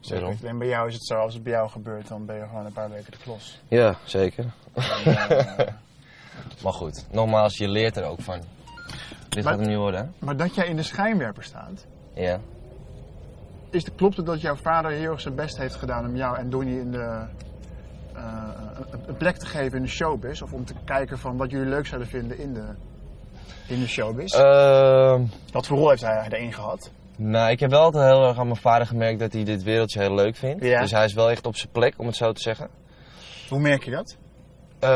[0.00, 0.36] daarom.
[0.42, 2.66] En bij jou is het zo, als het bij jou gebeurt, dan ben je gewoon
[2.66, 3.60] een paar weken de klos.
[3.68, 4.44] Ja, zeker.
[4.74, 5.66] En, eh,
[6.62, 8.40] Maar goed, nogmaals, je leert er ook van.
[9.28, 10.26] Dit Maar- gaat hem niet worden, hè?
[10.26, 12.40] maar dat jij in de schijnwerper staat, Ja.
[13.70, 16.36] is het, klopt het dat jouw vader heel erg zijn best heeft gedaan om jou
[16.38, 17.24] en Donnie in de,
[18.14, 18.42] eh,
[19.06, 20.42] een, plek te geven in de showbiz?
[20.42, 22.64] Of om te kijken van wat jullie leuk zouden vinden in de,
[23.68, 24.34] in de showbiz?
[24.34, 25.22] Ehm,
[25.52, 26.90] wat voor rol heeft hij erin gehad?
[27.16, 30.00] nou, ik heb wel altijd heel erg aan mijn vader gemerkt dat hij dit wereldje
[30.00, 30.64] heel leuk vindt.
[30.64, 30.80] Ja.
[30.80, 32.68] Dus hij is wel echt op zijn plek, om het zo te zeggen.
[33.48, 34.16] Hoe merk je dat?
[34.82, 34.88] Eh,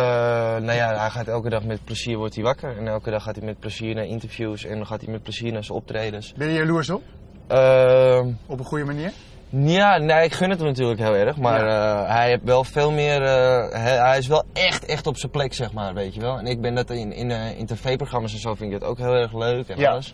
[0.57, 2.79] nou ja, hij gaat elke dag met plezier wordt hij wakker.
[2.79, 4.65] En elke dag gaat hij met plezier naar interviews.
[4.65, 6.33] En dan gaat hij met plezier naar zijn optredens.
[6.33, 7.03] Ben je jaloers op?
[7.47, 9.13] Ehm, Op een goede manier?
[9.49, 11.37] Ja, nee, ik gun het hem natuurlijk heel erg.
[11.37, 13.23] Maar eh, hij heeft wel veel meer...
[13.23, 16.39] eh, hij, hij is wel echt, echt op zijn plek, zeg maar, weet je wel.
[16.39, 18.99] En ik ben dat in, in, eh, in tv-programma's en zo vind ik dat ook
[18.99, 19.91] heel erg leuk en Ja.
[19.91, 20.13] alles.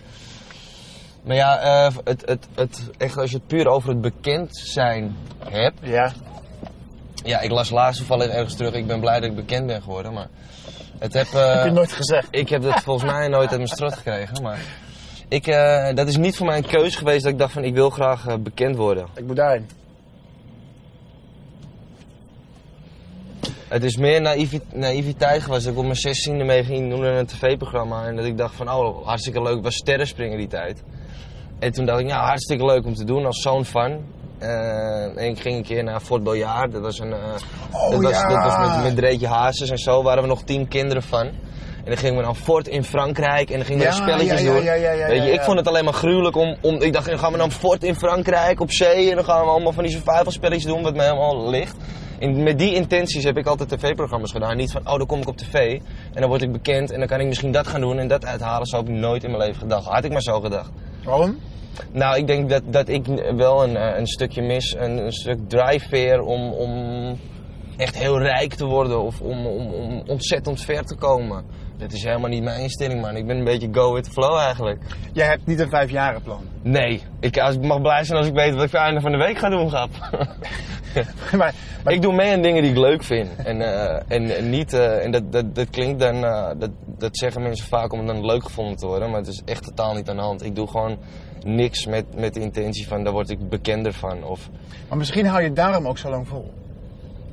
[1.23, 1.59] Maar ja,
[2.05, 5.17] het, het, het, echt, als je het puur over het bekend zijn
[5.49, 5.79] hebt...
[5.83, 6.13] Ja.
[7.25, 8.75] Ja, ik las laatst toevallig ergens terug.
[8.75, 10.27] Ik ben blij dat ik bekend ben geworden, maar...
[10.99, 12.29] Het heb, Heb je nooit gezegd?
[12.31, 14.59] ik heb dat volgens mij nooit uit mijn strot gekregen, maar...
[15.33, 17.75] Ik, eh, dat is niet voor mij een keuze geweest dat ik dacht van ik
[17.75, 19.07] wil graag eh, bekend worden.
[19.15, 19.67] Ik moet daarin.
[23.69, 27.15] Het is meer naivi naïviteit geweest dat ik op mijn zestiende mee ging doen aan
[27.15, 28.07] een tv-programma.
[28.07, 30.83] En dat ik dacht van oh, hartstikke leuk, was sterrenspringen die tijd.
[31.59, 34.05] En toen dacht ik, nou hartstikke leuk om te doen als zoon van.
[34.39, 38.13] Eh, en ik ging een keer naar Fort Boyard, dat was, een, Oh dat was,
[38.13, 38.29] ja.
[38.29, 41.31] dat was met, met Dreetje Hazes en zo, waren we nog tien kinderen van.
[41.85, 44.53] En dan gingen we naar Fort in Frankrijk en dan gingen we Ja, spelletjes ja,
[44.53, 44.63] doen.
[44.63, 47.07] ja, ja, ja, Weet je, ik vond het alleen maar gruwelijk om, om ik dacht,
[47.07, 49.83] dan gaan we naar Fort in Frankrijk op zee en dan gaan we allemaal van
[49.83, 51.77] die survival spelletjes doen wat me helemaal ligt.
[52.21, 54.57] Met die intenties heb ik altijd tv-programma's gedaan.
[54.57, 55.81] Niet van, oh dan kom ik op tv
[56.15, 58.25] en dan word ik bekend en dan kan ik misschien dat gaan doen en dat
[58.25, 58.67] uithalen.
[58.67, 59.87] Zo heb ik nooit in mijn leven gedacht.
[59.87, 60.71] Had ik maar zo gedacht.
[61.05, 61.39] Waarom?
[61.93, 65.39] Nou, ik denk dat, dat ik wel een, eh, een stukje mis, een, een stuk
[65.49, 66.73] drijfveer om, om
[67.77, 71.45] echt heel rijk te worden of om, om, om ontzettend ver te komen.
[71.83, 73.17] Dat is helemaal niet mijn instelling, man.
[73.17, 74.83] Ik ben een beetje go with the flow eigenlijk.
[75.13, 76.41] Jij hebt niet een vijfjarenplan.
[76.63, 79.13] Nee, ik, als, ik mag blij zijn als ik weet wat ik voor einde van
[79.13, 79.91] de week ga doen, grap.
[81.39, 83.29] maar, maar ik doe mee aan dingen die ik leuk vind.
[83.37, 87.19] En, eh, en, en niet, eh, en dat, dat, dat klinkt dan, eh, dat, dat
[87.19, 90.09] zeggen mensen vaak om dan leuk gevonden te worden, maar het is echt totaal niet
[90.09, 90.45] aan de hand.
[90.45, 90.99] Ik doe gewoon
[91.45, 94.25] niks met, met de intentie van, daar word ik bekender van.
[94.25, 94.49] Of,
[94.89, 96.53] Maar misschien hou je daarom ook zo lang vol.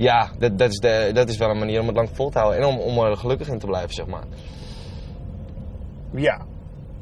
[0.00, 2.38] ja, dat, dat, is de, dat is wel een manier om het lang vol te
[2.38, 4.24] houden en om, om er gelukkig in te blijven, zeg maar.
[6.14, 6.40] Ja.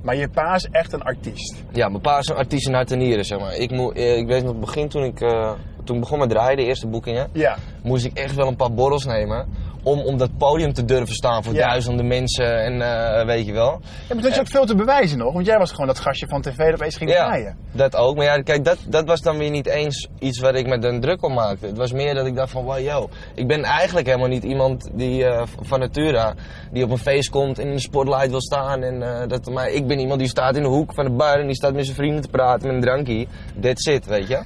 [0.03, 1.65] Maar je pa is echt een artiest.
[1.73, 3.55] Ja, mijn pa is een artiest in hart en nieren, zeg maar.
[3.55, 5.53] Ik, moet, eh, ik weet nog, het begin toen ik, eh,
[5.85, 7.57] toen ik begon met draaien, de eerste boekingen, Ja.
[7.83, 9.49] moest ik echt wel een paar borrels nemen.
[9.83, 11.67] Om, om dat podium te durven staan voor Ja.
[11.69, 13.81] duizenden mensen en eh, weet je wel.
[14.09, 15.33] Ja, maar toen is ook veel te bewijzen nog.
[15.33, 17.57] Want jij was gewoon dat gastje van tv dat opeens ging draaien.
[17.73, 18.17] dat ook.
[18.17, 21.01] Maar ja, kijk, dat, dat was dan weer niet eens iets waar ik met een
[21.01, 21.67] druk om maakte.
[21.67, 24.91] Het was meer dat ik dacht van, wow, yo, ik ben eigenlijk helemaal niet iemand
[24.93, 26.35] die eh, van natura,
[26.73, 28.83] die op een feest komt en in de spotlight wil staan.
[28.83, 31.41] En, eh, dat, maar ik ben iemand die staat in de hoek van de bar
[31.41, 33.27] en die staat met zijn vrienden te praten met een drankje.
[33.61, 34.41] That's it, weet je.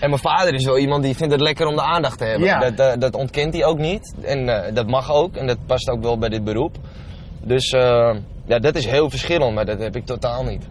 [0.00, 2.46] En mijn vader is wel iemand die vindt het lekker om de aandacht te hebben.
[2.48, 2.70] Ja.
[2.70, 4.14] Dat, dat ontkent hij ook niet.
[4.22, 5.36] En eh, dat mag ook.
[5.36, 6.76] En dat past ook wel bij dit beroep.
[7.40, 8.14] Dus eh,
[8.44, 10.66] ja, dat is heel verschillend, maar dat heb ik totaal niet.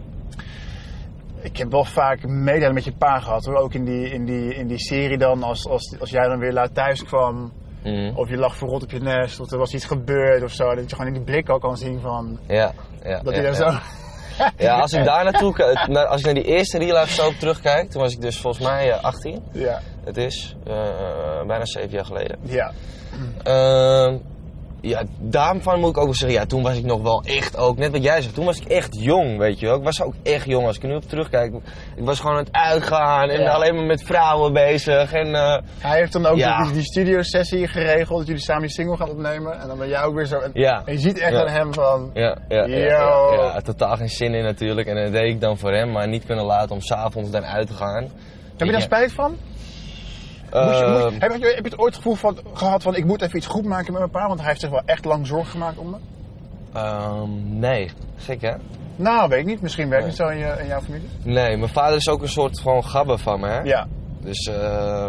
[1.40, 3.56] Ik heb wel vaak medelijden met je pa gehad hoor.
[3.56, 5.42] Ook in die, in die, in die serie dan.
[5.42, 7.52] Als, als, als jij dan weer laat thuis kwam.
[7.82, 8.12] Mhm.
[8.14, 9.40] Of je lag verrot op je nest.
[9.40, 10.74] Of er was iets gebeurd of zo.
[10.74, 12.38] Dat je gewoon in die blik ook kan zien van...
[12.46, 12.72] Ja,
[13.02, 13.20] ja.
[13.22, 13.70] Dat ja, hij daar ja.
[13.72, 14.01] zo...
[14.58, 17.32] Ja, als ik daar naartoe k- na- als ik naar die eerste real life soap
[17.34, 19.42] terugkijk, toen was ik dus volgens mij eh, 18.
[19.52, 19.80] Ja.
[20.04, 22.38] Het is eh, eh, bijna 7 jaar geleden.
[22.42, 22.72] Ja.
[23.42, 24.16] Ehm,
[24.82, 27.76] ja, daarvan moet ik ook wel zeggen, ja, toen was ik nog wel echt ook,
[27.78, 29.76] net wat jij zegt, toen was ik echt jong, weet je wel.
[29.76, 31.54] Ik was ook echt jong, als ik er nu op terugkijk.
[31.96, 33.50] Ik was gewoon aan het uitgaan en Ja.
[33.50, 35.12] alleen maar met vrouwen bezig.
[35.12, 36.62] En, eh, Hij heeft dan ook Ja.
[36.64, 38.18] die, die studiosessie geregeld.
[38.18, 39.60] Dat jullie samen je single gaan opnemen.
[39.60, 40.38] En dan ben jij ook weer zo...
[40.38, 40.82] En, Ja.
[40.84, 42.10] en je ziet echt aan hem van...
[42.14, 44.88] ja, ja, totaal geen zin in natuurlijk.
[44.88, 47.66] En dat deed ik dan voor hem, maar niet kunnen laten om s'avonds dan uit
[47.66, 48.08] te gaan.
[48.56, 49.36] Heb je daar spijt van?
[50.52, 53.22] Je, Ehm, heb, je, heb je het ooit het gevoel van, gehad van ik moet
[53.22, 54.26] even iets goed maken met mijn pa?
[54.26, 55.96] Want hij heeft zich wel echt lang zorgen gemaakt om me.
[56.72, 58.52] Ehm, nee, gek hè?
[58.96, 59.62] Nou, weet ik niet.
[59.62, 60.28] Misschien werkt het Nee.
[60.28, 61.08] zo in, je, in jouw familie.
[61.22, 63.60] Nee, mijn vader is ook een soort gewoon gabber van me hè?
[63.60, 63.86] Ja.
[64.20, 65.06] Dus eh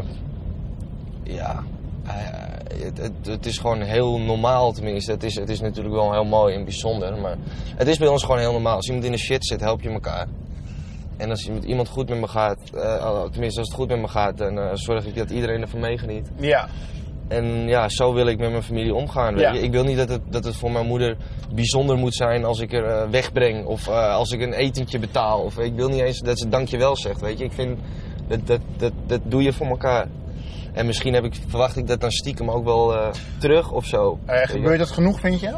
[1.24, 1.64] ja,
[2.84, 5.12] het, het, het is gewoon heel normaal tenminste.
[5.12, 7.36] Het is, het is natuurlijk wel heel mooi en bijzonder, maar
[7.76, 8.76] het is bij ons gewoon heel normaal.
[8.76, 10.28] Als iemand in de shit zit, help je elkaar.
[11.18, 14.08] En als met iemand goed met me gaat, eh, tenminste als het goed met me
[14.08, 16.32] gaat, dan eh, zorg ik dat iedereen ervan meegeniet.
[16.40, 16.68] Ja.
[17.28, 19.34] En ja, zo wil ik met mijn familie omgaan.
[19.34, 19.54] weet Ja.
[19.54, 19.60] je.
[19.62, 21.18] Ik wil niet dat het, dat het voor mijn moeder
[21.54, 23.66] bijzonder moet zijn als ik er eh, wegbreng.
[23.66, 25.40] Of als ik een etentje betaal.
[25.40, 27.22] Of ik wil niet eens dat ze dankjewel zegt.
[27.22, 27.44] Weet je.
[27.46, 27.80] Ik vind,
[28.28, 30.08] dat, dat, dat, dat doe je voor elkaar.
[30.74, 34.20] En misschien heb ik, verwacht ik dat dan stiekem ook wel terug of zo.
[34.26, 35.52] Gebeurt dat genoeg, vind je?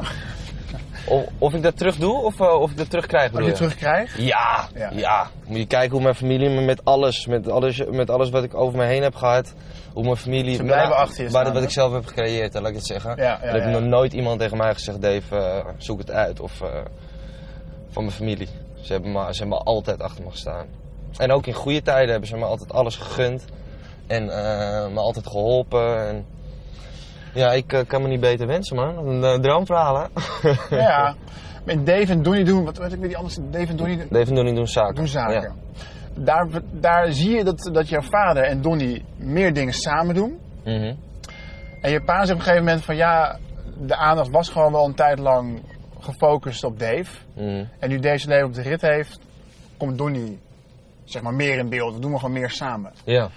[1.07, 3.57] Of, of ik dat terug doe of, eh, of ik dat terugkrijg bedoel je je?
[3.57, 4.17] terugkrijgt?
[4.17, 4.89] Ja, Ja.
[4.93, 8.43] ja, Moet je kijken hoe mijn familie me met alles, met alles, met alles wat
[8.43, 9.53] ik over me heen heb gehad,
[9.93, 12.67] hoe mijn familie, Ze blijven nou, achter je staan, wat ik zelf heb gecreëerd, laat
[12.67, 13.15] ik het zeggen.
[13.17, 16.39] Ja, ja, er heeft nog nooit iemand tegen mij gezegd, Dave, eh, zoek het uit.
[16.39, 16.67] Of eh,
[17.89, 18.49] van mijn familie.
[18.81, 20.65] Ze hebben, me, ze hebben altijd achter me gestaan.
[21.17, 23.45] En ook in goede tijden hebben ze me altijd alles gegund.
[24.07, 24.25] En
[24.93, 26.07] me altijd geholpen.
[26.07, 26.25] En,
[27.35, 29.07] ja, ik eh, kan me niet beter wensen, man.
[29.07, 30.07] Een uh, droomverhaal, hè?
[30.77, 31.15] Ja.
[31.65, 34.29] Met Dave en Donnie doen, wat weet ik weer die anders, Dave en Donnie Dave
[34.29, 34.95] en Donnie doen zaken.
[34.95, 35.41] doen zaken.
[35.41, 35.53] Ja.
[36.13, 40.39] Daar, daar zie je dat, dat jouw vader en Donnie meer dingen samen doen.
[40.63, 40.93] Mhm.
[41.81, 43.39] En je pa zegt op een gegeven moment van ja,
[43.77, 45.61] de aandacht was gewoon wel een tijd lang
[45.99, 47.11] gefocust op Dave.
[47.35, 47.63] Mhm.
[47.79, 49.19] En nu deze leven op de rit heeft,
[49.77, 50.39] komt Donnie
[51.03, 51.93] zeg maar meer in beeld.
[51.93, 52.91] We doen we gewoon meer samen.
[53.03, 53.29] Ja.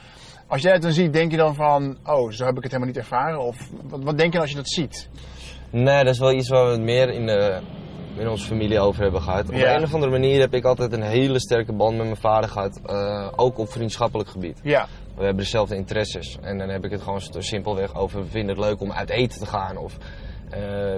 [0.49, 2.87] Als jij het dan ziet, denk je dan van, oh, zo heb ik het helemaal
[2.95, 3.41] niet ervaren?
[3.41, 5.09] Of wat, wat denk je als je dat ziet?
[5.71, 7.59] Nee, dat is wel iets waar we het meer in, de,
[8.17, 9.49] in onze familie over hebben gehad.
[9.49, 9.77] Op Ja.
[9.77, 12.81] een of andere manier heb ik altijd een hele sterke band met mijn vader gehad.
[12.87, 14.61] eh, ook op vriendschappelijk gebied.
[14.63, 16.39] Ja, We hebben dezelfde interesses.
[16.41, 19.39] En dan heb ik het gewoon simpelweg over, we vinden het leuk om uit eten
[19.39, 19.77] te gaan.
[19.77, 19.97] Of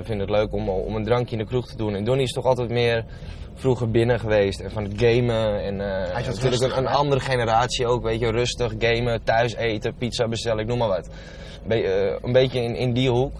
[0.02, 1.94] vinden het leuk om, om een drankje in de kroeg te doen.
[1.94, 3.04] En Donnie is toch altijd meer
[3.54, 4.60] vroeger binnen geweest.
[4.60, 5.62] En van het gamen.
[5.62, 8.02] En eh, wat natuurlijk een, andere generatie ook.
[8.02, 11.08] Weet je, rustig gamen, thuis eten, pizza bestellen, ik noem maar wat.
[11.66, 13.32] Be- eh, een beetje in, in die hoek.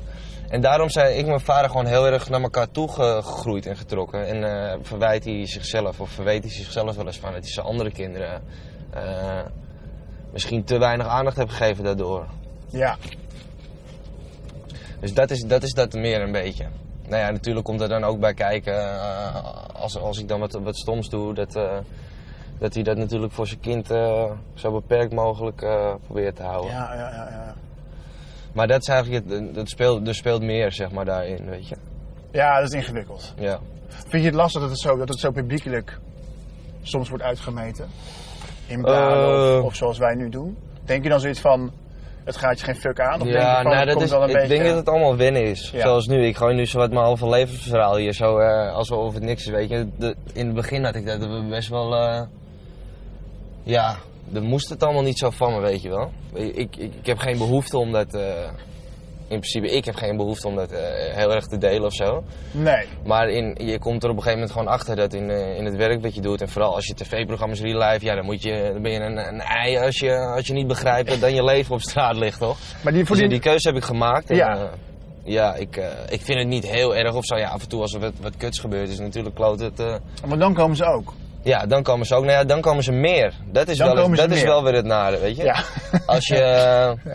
[0.48, 3.66] En daarom zijn ik en mijn vader gewoon heel erg naar elkaar toe ge- gegroeid
[3.66, 4.26] en getrokken.
[4.26, 7.66] En eh, verwijt hij zichzelf, of verweet hij zichzelf wel eens van dat hij zijn
[7.66, 8.42] andere kinderen
[8.94, 9.38] eh,
[10.32, 12.26] misschien te weinig aandacht heeft gegeven daardoor.
[12.70, 12.96] ja.
[15.00, 16.66] Dus dat is, dat is dat meer een beetje.
[17.10, 19.34] Nou ja, natuurlijk komt er dan ook bij kijken, eh,
[19.72, 21.78] als, als ik dan wat, wat stoms doe, dat, eh,
[22.58, 25.66] dat hij dat natuurlijk voor zijn kind eh, zo beperkt mogelijk
[26.04, 26.70] probeert te houden.
[26.70, 27.54] Ja, ja, ja, ja.
[28.52, 31.76] Maar dat is eigenlijk, het, dat speelt, er speelt meer zeg maar daarin, weet je.
[32.30, 33.34] Ja, dat is ingewikkeld.
[33.36, 33.58] Ja.
[33.88, 35.98] Vind je het lastig dat het zo, dat het zo publiekelijk
[36.82, 37.88] soms wordt uitgemeten?
[38.66, 40.56] In bladen of, of zoals wij nu doen?
[40.84, 41.72] Denk je dan zoiets van,
[42.32, 43.12] het gaat je geen fuck aan?
[43.14, 44.48] Of denk je Ja, van, nou, dat is, wel een ik beetje...
[44.48, 45.70] denk dat het allemaal wennen is.
[45.72, 45.80] Ja.
[45.80, 49.22] Zoals nu, ik gooi nu zo wat mijn halve levensverhaal hier zo, eh, alsof het
[49.22, 49.88] niks is, weet je.
[49.96, 52.22] De- in het begin had ik dat best wel, eh,
[53.62, 56.10] ja, dan moest het allemaal niet zo van me, weet je wel.
[56.32, 58.48] Ik, ik, ik heb geen behoefte om dat, eh,
[59.30, 60.78] in principe, ik heb geen behoefte om dat eh,
[61.16, 62.24] heel erg te delen of zo.
[62.50, 62.86] Nee.
[63.04, 65.64] Maar in, je komt er op een gegeven moment gewoon achter dat in, eh, in
[65.64, 66.40] het werk wat je doet.
[66.40, 69.16] En vooral als je tv-programma's real life, ja, dan, moet je, dan ben je een,
[69.28, 72.38] een ei als je, als je niet begrijpt dat dan je leven op straat ligt,
[72.38, 72.58] toch?
[72.82, 74.30] Maar die, voor Dus die, keuze heb ik gemaakt.
[74.30, 74.54] En, Ja.
[74.54, 74.70] ja,
[75.24, 77.36] ja ik, eh, ik vind het niet heel erg of zo.
[77.36, 79.80] Ja, af en toe als er wat, wat kuts gebeurt is natuurlijk kloot het.
[79.80, 79.94] eh,
[80.26, 81.12] maar dan komen ze ook.
[81.42, 82.24] ja, dan komen ze ook.
[82.24, 83.34] Nou ja, dan komen ze meer.
[83.52, 85.42] Dat is, Dan wel, dat is wel weer het nare, weet je.
[85.42, 85.62] Ja.
[86.06, 86.36] Als je,
[87.04, 87.14] eh,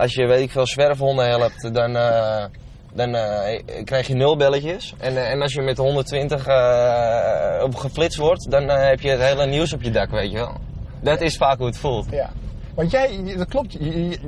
[0.00, 2.44] als je, weet ik veel, zwerfhonden helpt, dan, eh,
[2.92, 4.94] dan eh, krijg je nul belletjes.
[4.98, 9.20] En, eh, en als je met 120 eh, op geflitst wordt, dan heb je het
[9.20, 10.56] hele nieuws op je dak, weet je wel.
[11.00, 12.06] Dat is vaak hoe het voelt.
[12.10, 12.30] Ja.
[12.74, 13.76] Want jij, dat klopt,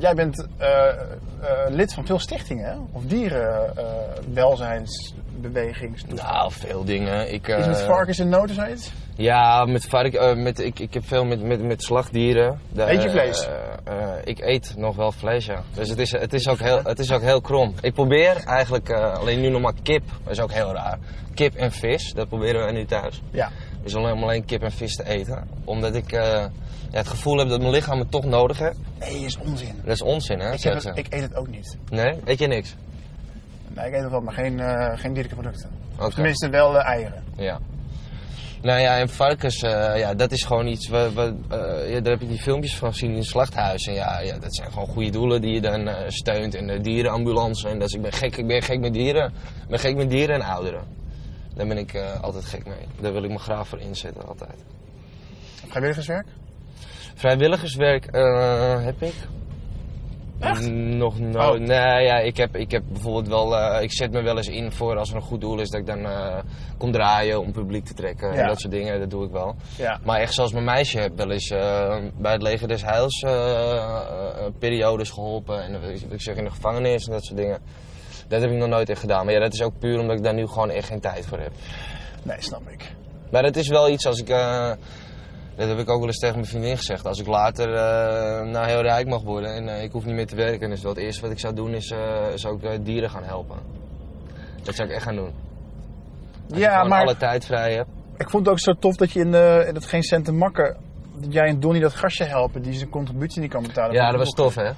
[0.01, 0.47] jij bent
[1.69, 2.89] lid van veel stichtingen?
[2.93, 3.03] Of
[5.41, 6.05] dierenwelzijnsbewegings.
[6.05, 7.33] Nou, veel dingen.
[7.33, 8.93] Ik, Is het met eh, varkens nood of zoiets?
[9.17, 12.61] Ja, met vark, eh, met, ik, ik heb veel met, met, met slagdieren.
[12.69, 13.49] Daar, Eet je vlees?
[13.85, 15.63] eh, ik eet nog wel vlees, ja.
[15.75, 17.75] Dus het is, het is, ook, heel, het is ook heel krom.
[17.81, 20.03] Ik probeer eigenlijk alleen nu nog maar kip.
[20.23, 20.99] Dat is ook heel raar.
[21.35, 23.23] Kip en vis, dat proberen we nu thuis.
[23.31, 23.51] Ja.
[23.83, 25.49] Dus alleen alleen kip en vis te eten.
[25.65, 26.51] Omdat ik ja,
[26.91, 28.79] het gevoel heb dat mijn lichaam het toch nodig heeft.
[28.99, 29.81] Nee, is onzin.
[29.85, 30.53] Dat is onzin, hè?
[30.53, 31.77] Ik, het, ik eet het ook niet.
[31.91, 32.15] Nee?
[32.25, 32.77] Eet je niks?
[33.75, 35.71] Nee, ik eet wel, maar geen, eh, geen dierlijke producten.
[35.99, 36.15] Oké.
[36.15, 37.23] Tenminste, wel eh, eieren.
[37.37, 37.59] Ja.
[38.63, 41.11] Nou ja, en varkens, eh, ja, dat is gewoon iets, eh,
[41.91, 43.87] ja, daar heb ik die filmpjes van gezien in het slachthuis.
[43.87, 46.55] En ja, ja, dat zijn gewoon goede doelen die je dan steunt.
[46.55, 47.69] En de dierenambulance.
[47.69, 49.27] En dat is, ik ben gek, ik ben gek met dieren.
[49.63, 50.85] Ik ben gek met dieren en ouderen.
[51.55, 52.87] Daar ben ik altijd gek mee.
[53.01, 54.65] Daar wil ik me graag voor inzetten, altijd.
[55.69, 56.27] Vrijwilligerswerk?
[57.15, 58.05] Vrijwilligerswerk
[58.85, 59.15] heb ik.
[60.43, 60.71] Echt?
[60.73, 61.61] Nog nooit.
[61.61, 61.67] Oh.
[61.67, 63.57] Nee, ja, ik heb, ik heb bijvoorbeeld wel.
[63.59, 65.81] eh, ik zet me wel eens in voor als er een goed doel is dat
[65.81, 66.39] ik dan eh,
[66.79, 68.33] kom draaien om publiek te trekken.
[68.33, 68.41] Ja.
[68.41, 69.55] En dat soort dingen, dat doe ik wel.
[69.77, 70.01] Ja.
[70.05, 73.25] Maar echt zoals mijn meisje heb wel eens eh, bij het leger des Heils
[74.59, 75.63] periodes geholpen.
[75.65, 77.59] En ik zeg in de gevangenis en dat soort dingen.
[78.29, 79.25] Dat heb ik nog nooit echt gedaan.
[79.25, 81.39] Maar ja, dat is ook puur omdat ik daar nu gewoon echt geen tijd voor
[81.39, 81.53] heb.
[82.23, 82.93] Nee, snap ik.
[83.31, 84.29] Maar het is wel iets als ik.
[85.53, 87.07] Eh, Dat heb ik ook wel eens tegen mijn vriendin gezegd.
[87.07, 90.27] Als ik later eh, nou heel rijk mag worden en eh, ik hoef niet meer
[90.27, 91.99] te werken, dan is wel het eerste wat ik zou doen, is, eh,
[92.35, 93.57] zou ik eh, dieren gaan helpen.
[94.63, 95.31] Dat zou ik echt gaan doen.
[96.51, 97.89] Als Ja, maar alle tijd vrij hebt.
[98.17, 100.77] ik vond het ook zo tof dat je in, de, in het Geen Centen Makken...
[101.17, 103.95] dat jij en Donnie dat gastje helpen die zijn contributie niet kan betalen.
[103.95, 104.71] Ja, dat was tof, hè?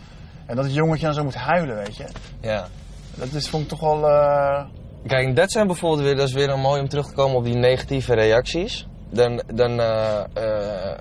[0.46, 2.04] En dat het jongetje dan zo moet huilen, weet je.
[2.40, 2.66] Ja.
[3.14, 4.08] Dat is, vond ik toch wel...
[4.08, 4.64] eh,
[5.06, 7.44] Kijk, dat zijn bijvoorbeeld weer, dat is weer een mooi om terug te komen op
[7.44, 8.86] die negatieve reacties.
[9.14, 10.98] Dan, dan, eh, eh,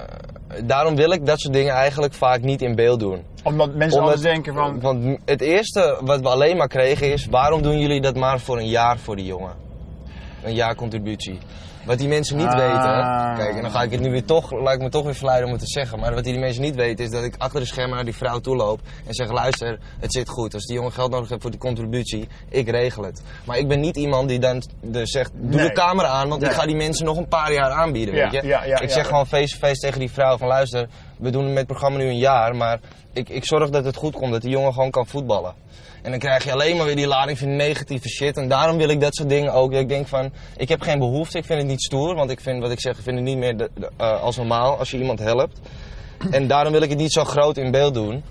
[0.64, 3.24] daarom wil ik dat soort dingen eigenlijk vaak niet in beeld doen.
[3.44, 4.80] omdat mensen Omdat- anders denken van...
[4.82, 8.58] Want het eerste wat we alleen maar kregen is, waarom doen jullie dat maar voor
[8.58, 9.54] een jaar voor die jongen?
[10.44, 11.40] Een jaar contributie.
[11.86, 12.58] Wat die mensen niet Ah.
[12.58, 15.16] weten, kijk, en dan ga ik het nu weer toch, laat ik me toch weer
[15.16, 16.00] verleiden om het te zeggen.
[16.00, 18.40] Maar wat die mensen niet weten is dat ik achter de schermen naar die vrouw
[18.40, 20.54] toe loop en zeg, luister, het zit goed.
[20.54, 23.22] Als die jongen geld nodig heeft voor die contributie, ik regel het.
[23.46, 25.68] Maar ik ben niet iemand die dan de zegt, doe Nee.
[25.68, 28.42] de camera aan, want ik ga die mensen nog een paar jaar aanbieden, Ja, weet
[28.42, 28.48] je.
[28.48, 30.88] ja, ja, ik zeg gewoon face-to-face tegen die vrouw van, luister,
[31.24, 32.80] we doen met het programma nu een jaar, maar
[33.14, 35.54] ik, ik zorg dat het goed komt, dat die jongen gewoon kan voetballen.
[36.02, 38.38] En dan krijg je alleen maar weer die lading van negatieve shit.
[38.38, 39.72] En daarom wil ik dat soort dingen ook.
[39.72, 42.16] Dat ik denk van, ik heb geen behoefte, ik vind het niet stoer.
[42.16, 44.38] Want ik vind, wat ik zeg, ik vind het niet meer de- de- eh, als
[44.38, 45.60] normaal als je iemand helpt.
[46.32, 48.24] En daarom wil ik het niet zo groot in beeld doen.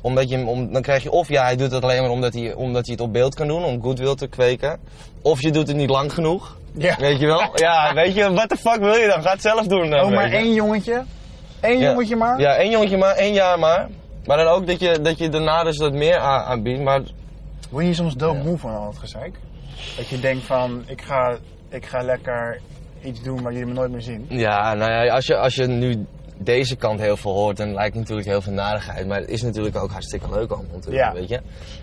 [0.00, 2.54] Omdat je, om, dan krijg je of ja, hij doet het alleen maar omdat hij,
[2.54, 4.78] omdat hij het op beeld kan doen, om goodwill te kweken.
[5.22, 6.56] Of je doet het niet lang genoeg.
[6.76, 6.96] Ja.
[6.98, 7.50] Weet je wel?
[7.54, 9.22] Ja, weet je, what the fuck wil je dan?
[9.22, 9.90] Ga het zelf doen.
[9.90, 11.04] dan, Oh, maar één jongetje?
[11.64, 12.40] Eén jongetje maar?
[12.40, 13.88] Ja, één jongetje maar, één jaar maar.
[14.26, 16.80] Maar dan ook dat je, dat je daarna dus wat meer aan- aanbiedt.
[16.82, 17.00] Maar
[17.70, 19.34] Word je soms doodmoe van al het gezeik?
[19.96, 21.36] Dat je denkt van, ik ga,
[21.68, 22.60] ik ga lekker
[23.02, 24.26] iets doen waar jullie me nooit meer zien.
[24.28, 27.90] Ja, nou ja, als je, als je nu deze kant heel veel hoort, dan lijkt
[27.90, 29.06] het natuurlijk heel veel narigheid.
[29.06, 31.12] Maar het is natuurlijk ook hartstikke leuk allemaal doen, Ja.
[31.12, 31.40] weet je.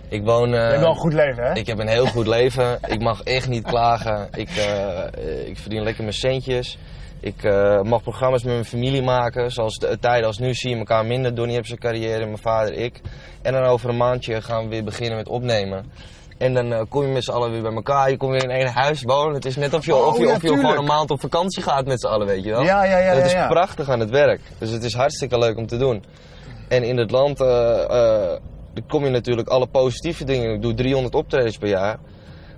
[0.10, 0.48] Ik woon...
[0.48, 1.54] eh, Je hebt wel een goed leven, hè?
[1.54, 2.80] Ik heb een heel goed leven.
[2.88, 4.28] Ik mag echt niet klagen.
[4.34, 6.78] Ik, eh, ik verdien lekker mijn centjes.
[7.22, 9.52] Ik eh, mag programma's met mijn familie maken.
[9.52, 11.36] Zoals de tijden als nu zie je elkaar minder.
[11.36, 13.02] Donnie heeft zijn carrière, mijn vader, ik.
[13.42, 15.86] En dan over een maandje gaan we weer beginnen met opnemen.
[16.38, 18.10] En dan eh, kom je met z'n allen weer bij elkaar.
[18.10, 19.34] Je komt weer in één huis wonen.
[19.34, 21.20] Het is net of je, Oh, of je, ja, of je gewoon een maand op
[21.20, 22.64] vakantie gaat met z'n allen, weet je wel.
[22.64, 23.48] Ja, ja, ja, ja, is ja.
[23.48, 24.42] prachtig aan het werk.
[24.58, 26.04] Dus het is hartstikke leuk om te doen.
[26.68, 28.36] En in het land eh,
[28.88, 30.54] kom je natuurlijk alle positieve dingen.
[30.54, 32.00] Ik doe 300 optredens per jaar.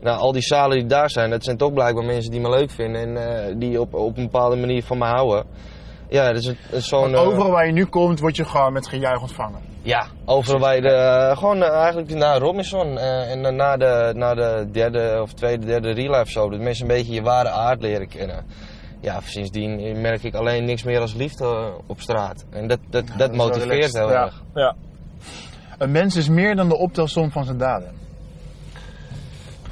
[0.03, 2.71] Nou, al die zalen die daar zijn, dat zijn toch blijkbaar mensen die me leuk
[2.71, 5.45] vinden en eh, die op, op een bepaalde manier van me houden.
[6.09, 7.13] Ja, dat is zo'n.
[7.13, 9.59] Eh, overal waar je nu komt, word je gewoon met gejuich ontvangen.
[9.81, 10.89] ja, overal bij de.
[10.89, 12.97] eh, gewoon eigenlijk naar Robinson.
[12.97, 16.51] eh, en dan na de, na de derde of tweede, derde real life show.
[16.51, 18.45] Dat mensen een beetje je ware aard leren kennen.
[19.01, 22.45] Ja, sindsdien merk ik alleen niks meer als liefde op straat.
[22.49, 23.93] En dat, dat, dat, motiveert relaxed.
[23.97, 24.23] heel ja.
[24.23, 24.41] erg.
[24.53, 24.75] Ja.
[25.77, 28.02] Een mens is meer dan de optelsom van zijn daden.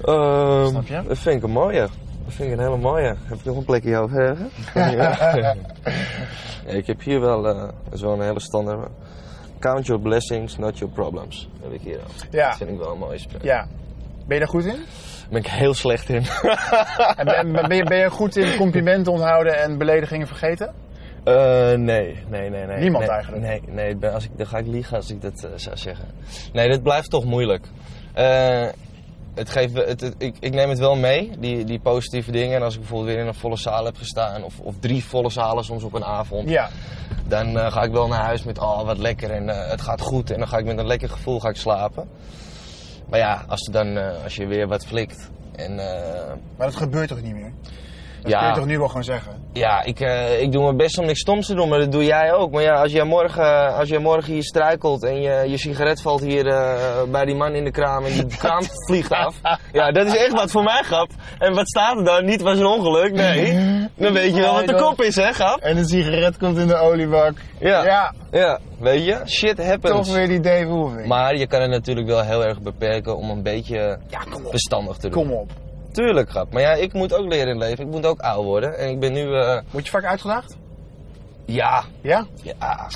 [0.06, 1.02] Ehm, Snap je?
[1.08, 1.80] Dat vind ik een mooie.
[2.26, 3.16] Dat vind ik een hele mooie.
[3.24, 4.54] Heb ik nog een plekje over ergens?
[4.74, 5.56] ja,
[6.66, 8.90] ik heb hier wel, eh, dat is wel een hele standaard.
[9.60, 11.50] Count your blessings, not your problems.
[11.64, 12.28] Heb ik hier al.
[12.32, 12.48] Ja.
[12.48, 13.44] Dat vind ik wel een mooie spreuk.
[13.44, 13.68] Ja.
[14.28, 14.76] Ben je daar goed in?
[14.76, 16.24] Daar ben ik heel slecht in.
[17.18, 20.74] En ben, ben, je, ben je goed in complimenten onthouden en beledigingen vergeten?
[21.24, 22.80] Eh, nee, nee, nee, nee.
[22.80, 23.44] Niemand nee, eigenlijk?
[23.44, 23.62] Nee,
[23.98, 26.06] nee als ik, dan ga ik liegen als ik dat eh, zou zeggen.
[26.54, 27.66] Nee, dit blijft toch moeilijk.
[28.14, 28.68] Eh,
[29.34, 32.56] het geeft, het, het- ik, ik neem het wel mee, die, die positieve dingen.
[32.56, 35.30] En als ik bijvoorbeeld weer in een volle zaal heb gestaan, of, of drie volle
[35.30, 36.70] zalen soms op een avond, Ja.
[37.28, 40.02] dan eh, ga ik wel naar huis met, oh wat lekker en eh, het gaat
[40.02, 40.32] goed.
[40.32, 42.10] En dan ga ik met een lekker gevoel ga ik slapen.
[43.10, 47.22] Maar ja, als, dan, eh, als je weer wat flikt en Maar dat gebeurt toch
[47.22, 47.52] niet meer?
[48.22, 48.40] Dat Ja.
[48.40, 49.32] kun je toch nu wel gewoon zeggen?
[49.54, 52.04] Ja, ik, eh, ik doe mijn best om niks stoms te doen, maar dat doe
[52.06, 52.52] jij ook.
[52.52, 56.22] Maar ja, als jij morgen, als jij morgen hier struikelt en je, je sigaret valt
[56.22, 59.36] hier eh, bij die man in de kraam en die kraam vliegt af.
[59.72, 61.10] Ja, dat is echt wat voor mij, grap.
[61.40, 62.26] En wat staat er dan?
[62.26, 63.90] Niet was een ongeluk, nee.
[63.96, 65.60] Dan weet je wel wat de kop is, hè, grap?
[65.60, 67.34] En een sigaret komt in de oliebak.
[67.60, 67.84] Ja.
[67.86, 69.22] Ja, Ja, weet je?
[69.26, 70.08] Shit happens.
[70.08, 71.08] toch weer die Dave Hoeving.
[71.08, 75.10] Maar je kan het natuurlijk wel heel erg beperken om een beetje ja, verstandig te
[75.10, 75.24] doen.
[75.24, 75.50] Kom op.
[75.92, 76.54] Tuurlijk, grap.
[76.54, 77.86] Maar ja, ik moet ook leren in het leven.
[77.86, 78.78] Ik moet ook oud worden.
[78.78, 80.58] En ik ben nu, eh, Word je vaak uitgedaagd?
[81.46, 82.26] ja, Ja?
[82.42, 82.88] Ja,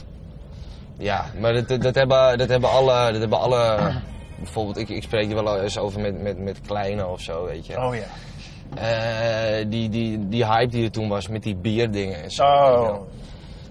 [0.98, 3.78] ja maar dat, dat, hebben, dat hebben alle, dat hebben alle
[4.44, 7.66] bijvoorbeeld, ik, ik spreek er wel eens over met, met, met kleine of zo, weet
[7.66, 7.78] je.
[7.78, 8.06] Oh ja.
[8.76, 12.44] Eh, die, die, die hype die er toen was met die bierdingen en zo.
[12.44, 13.02] je Oh.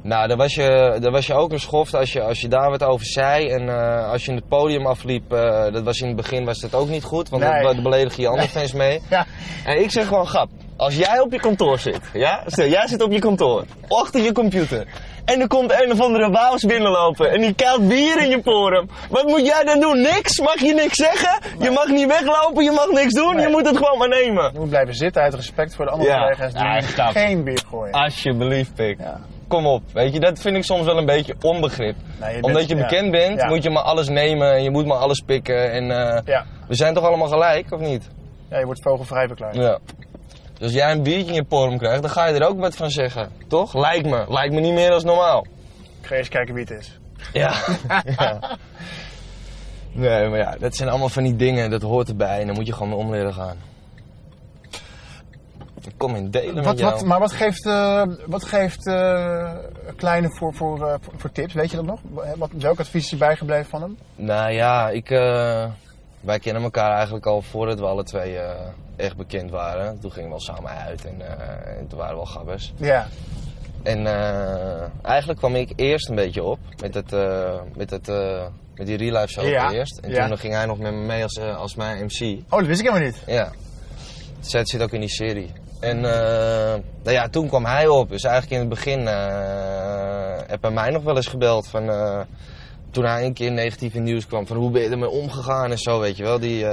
[0.04, 2.70] Nou, daar was, je, daar was je ook een schoft als je, als je daar
[2.70, 3.48] wat over zei.
[3.48, 6.58] En eh, als je in het podium afliep, eh, dat was in het begin was
[6.60, 7.28] dat ook niet goed.
[7.28, 7.62] Want Nee.
[7.62, 9.00] daar beledig je andere fans mee.
[9.10, 9.26] Ja.
[9.64, 12.42] En ik zeg gewoon, grap, als jij op je kantoor zit, ja?
[12.46, 14.86] Stel, jij zit op je kantoor, achter je computer.
[15.24, 18.88] En er komt een of andere waus binnenlopen en die kuilt bier in je poren.
[19.10, 20.00] Wat moet jij dan doen?
[20.00, 20.40] Niks?
[20.40, 21.38] Mag je niks zeggen?
[21.60, 23.46] Je mag niet weglopen, je mag niks doen, Nee.
[23.46, 24.50] je moet het gewoon maar nemen.
[24.52, 26.18] Je moet blijven zitten uit respect voor de andere Ja.
[26.22, 26.62] collega's die
[26.96, 27.92] Ja, geen bier gooien.
[27.94, 28.98] Alsjeblieft, pik.
[28.98, 29.20] Ja.
[29.48, 29.82] Kom op.
[29.92, 31.96] Weet je, dat vind ik soms wel een beetje onbegrip.
[32.18, 32.82] Je Omdat bent- je ja.
[32.82, 33.48] bekend bent, Ja.
[33.48, 35.72] moet je maar alles nemen en je moet maar alles pikken.
[35.72, 36.44] En eh, Ja.
[36.68, 38.08] we zijn toch allemaal gelijk, of niet?
[38.50, 39.54] ja, je wordt vogelvrij verklaard.
[39.56, 39.78] Ja.
[40.52, 42.76] Dus als jij een biertje in je porm krijgt, dan ga je er ook wat
[42.76, 43.30] van zeggen.
[43.48, 43.74] Toch?
[43.74, 44.24] Lijkt me.
[44.28, 45.46] Lijkt me niet meer als normaal.
[46.00, 46.98] Ik ga eens kijken wie het is.
[47.32, 47.54] Ja.
[48.18, 48.56] ja.
[49.92, 52.66] Nee, maar ja, dat zijn allemaal van die dingen, dat hoort erbij en daar moet
[52.66, 53.56] je gewoon mee om leren gaan.
[55.86, 56.92] Ik kom in delen met jou.
[56.92, 59.52] wat, maar wat geeft, eh, wat geeft eh,
[59.96, 61.54] Kleine voor, voor, eh, voor, voor tips?
[61.54, 62.00] Weet je dat nog?
[62.36, 63.98] Wat, welk advies is je bijgebleven van hem?
[64.16, 65.08] Nou ja, ik,
[66.20, 68.38] wij kennen elkaar eigenlijk al voordat we alle twee
[68.96, 70.00] echt bekend waren.
[70.00, 71.38] Toen gingen we wel samen uit en,
[71.78, 72.72] en toen waren we wel gabbers.
[72.76, 73.06] Ja.
[73.82, 74.06] En
[75.02, 77.10] eigenlijk kwam ik eerst een beetje op met, het,
[77.76, 78.06] met, het,
[78.74, 79.98] met die real life show Ja, eerst.
[79.98, 80.28] En ja.
[80.28, 82.42] toen ging hij nog met me mee als, als mijn MC.
[82.48, 83.22] Oh, dat wist ik helemaal niet.
[83.26, 83.52] Ja.
[84.40, 85.50] Zet zit ook in die serie.
[85.84, 88.08] En eh, nou ja, toen kwam hij op.
[88.08, 91.88] Dus eigenlijk in het begin eh heb hij mij nog wel eens gebeld van...
[91.90, 92.20] eh,
[92.90, 95.78] toen hij een keer negatief in nieuws kwam van hoe ben je ermee omgegaan en
[95.78, 96.38] zo, weet je wel.
[96.38, 96.66] Die,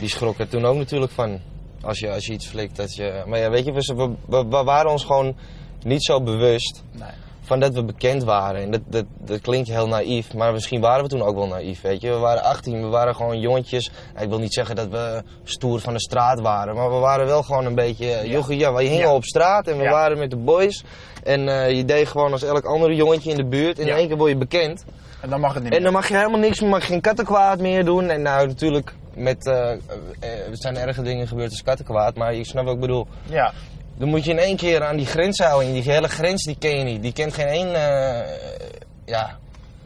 [0.00, 1.40] die schrok er toen ook natuurlijk van.
[1.82, 3.22] Als je, als je iets flikt, dat je...
[3.26, 5.36] Maar ja, weet je, we- we waren ons gewoon
[5.84, 7.08] niet zo bewust Nee.
[7.42, 8.62] Van dat we bekend waren.
[8.62, 11.80] En dat, dat, dat klinkt heel naïef, maar misschien waren we toen ook wel naïef,
[11.80, 12.10] weet je.
[12.10, 13.90] We waren 18, we waren gewoon jongetjes.
[14.20, 17.42] Ik wil niet zeggen dat we stoer van de straat waren, maar we waren wel
[17.42, 18.12] gewoon een beetje...
[18.12, 19.14] eh, Jochie, ja, we hingen Ja.
[19.14, 19.90] op straat en we Ja.
[19.90, 20.84] waren met de boys.
[21.24, 23.78] En eh, je deed gewoon als elk andere jongetje in de buurt.
[23.78, 23.92] En Ja.
[23.92, 24.84] in één keer word je bekend.
[25.20, 25.84] En dan mag het niet En meer.
[25.90, 28.08] dan mag je helemaal niks meer, mag je geen kattenkwaad meer doen.
[28.08, 29.54] En nou, natuurlijk, met, eh,
[30.20, 33.06] er zijn erge dingen gebeurd als kattenkwaad, maar je snapt wat ik bedoel.
[33.28, 33.52] Ja.
[34.00, 35.68] Dan moet je in één keer aan die grens houden.
[35.68, 37.02] En die hele grens die ken je niet.
[37.02, 37.74] Die kent geen één.
[37.74, 38.28] eh,
[39.04, 39.38] ja,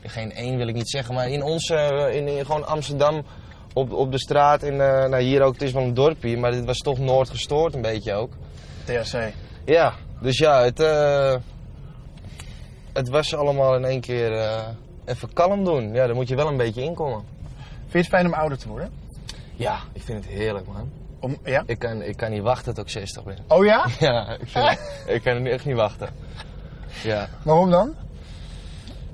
[0.03, 1.15] geen één wil ik niet zeggen.
[1.15, 3.25] Maar in ons, eh, in, in gewoon Amsterdam,
[3.73, 4.63] op, op de straat.
[4.63, 6.37] En eh, nou, hier ook, het is wel een dorpje.
[6.37, 8.33] Maar dit was toch Noord gestoord, een beetje ook.
[8.85, 9.33] THC.
[9.65, 10.79] Ja, dus ja, het,
[12.93, 14.33] het was allemaal in één keer
[15.05, 15.93] even kalm doen.
[15.93, 17.25] Ja, daar moet je wel een beetje inkomen.
[17.79, 18.91] Vind je het fijn om ouder te worden?
[19.55, 21.04] Ja, ik vind het heerlijk, man.
[21.25, 21.63] Om, ja?
[21.67, 23.39] Ik kan, ik kan niet wachten tot ik 60 ben.
[23.49, 23.87] Oh ja?
[23.99, 26.09] Ja, ik, vind ik kan echt niet wachten.
[27.03, 27.29] Ja.
[27.43, 27.95] Waarom dan?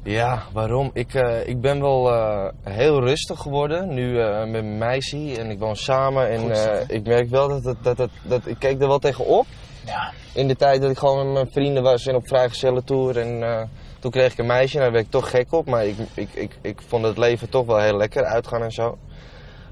[0.02, 0.90] Ja, waarom?
[0.92, 5.50] Ik, eh, ik ben wel eh, heel rustig geworden nu eh, met mijn meisje en
[5.50, 6.28] ik woon samen.
[6.28, 6.52] En
[6.88, 9.46] ik merk wel dat, het, dat, het, dat ik keek er wel tegen op.
[9.84, 10.12] Ja.
[10.32, 13.18] In de tijd dat ik gewoon met mijn vrienden was en op vrijgezellentour.
[13.18, 15.66] En toen kreeg ik een meisje en daar werd ik toch gek op.
[15.66, 18.98] Maar ik, ik, ik, ik vond het leven toch wel heel lekker, uitgaan en zo.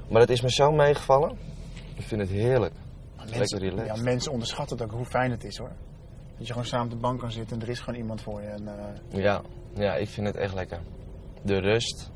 [0.09, 1.48] Maar het is me zo meegevallen.
[1.99, 2.73] Ik vind het heerlijk.
[3.17, 3.95] Mensen, Lekker relaxed.
[3.97, 5.71] ja, mensen onderschatten ook hoe fijn het is hoor.
[6.37, 8.41] Dat je gewoon samen op de bank kan zitten en er is gewoon iemand voor
[8.41, 8.47] je.
[8.47, 9.41] En, eh, Ja,
[9.73, 10.79] ja, ik vind het echt lekker.
[11.41, 12.09] De rust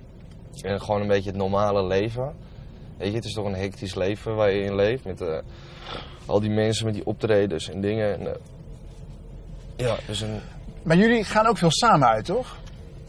[0.61, 2.35] en gewoon een beetje het normale leven.
[2.97, 5.37] Weet je, het is toch een hectisch leven waar je in leeft met eh,
[6.25, 8.13] al die mensen met die optredens en dingen.
[8.19, 8.39] En, eh,
[9.75, 10.39] ja, dus een,
[10.83, 12.57] Maar jullie gaan ook veel samen uit, toch?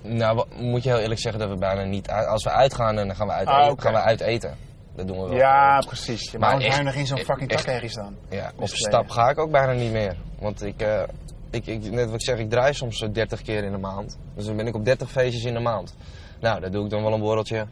[0.03, 3.17] nou, moet je heel eerlijk zeggen dat we bijna niet uit, als we uitgaan, dan
[3.17, 3.83] gaan we uit, Ah, eten, oké.
[3.83, 4.57] gaan we uit eten.
[4.95, 5.37] Dat doen we wel.
[5.37, 6.33] Ja, precies.
[6.33, 8.17] Maar waarom nog in zo'n fucking echt- takherrie staan?
[8.31, 10.17] Ja, op Dus stap ga ik ook bijna niet meer.
[10.39, 11.03] Want ik, eh,
[11.51, 14.19] ik, ik, net wat ik zeg, ik draai soms zo 30 keer in de maand.
[14.35, 15.95] Dus dan ben ik op 30 feestjes in de maand.
[16.41, 17.67] Nou, daar doe ik dan wel een borreltje.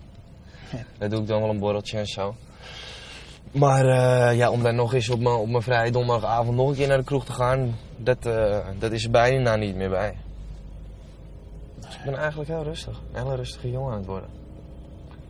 [0.98, 2.34] Daar doe ik dan wel een borreltje en zo.
[3.50, 6.74] Maar eh, ja, om daar nog eens op mijn, op mijn vrije donderdagavond nog een
[6.74, 10.16] keer naar de kroeg te gaan, dat, eh, dat is er bijna niet meer bij.
[11.80, 13.00] Dus ik ben eigenlijk heel rustig.
[13.12, 14.28] Een hele rustige jongen aan het worden.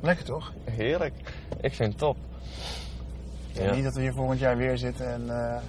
[0.03, 0.53] Lekker toch?
[0.71, 1.15] Heerlijk.
[1.61, 2.17] Ik vind het top.
[3.53, 3.75] Ja.
[3.75, 5.61] Niet dat we hier volgend jaar weer zitten en eh,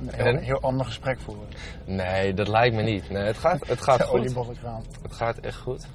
[0.00, 0.38] een heel, En?
[0.38, 1.46] heel ander gesprek voeren.
[1.84, 3.10] Nee, dat lijkt me niet.
[3.10, 4.18] Nee, het gaat, het gaat goed.
[4.20, 4.82] oliebollenkraam.
[5.02, 5.86] Het gaat echt goed.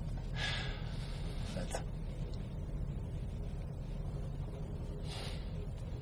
[1.53, 1.81] Vet.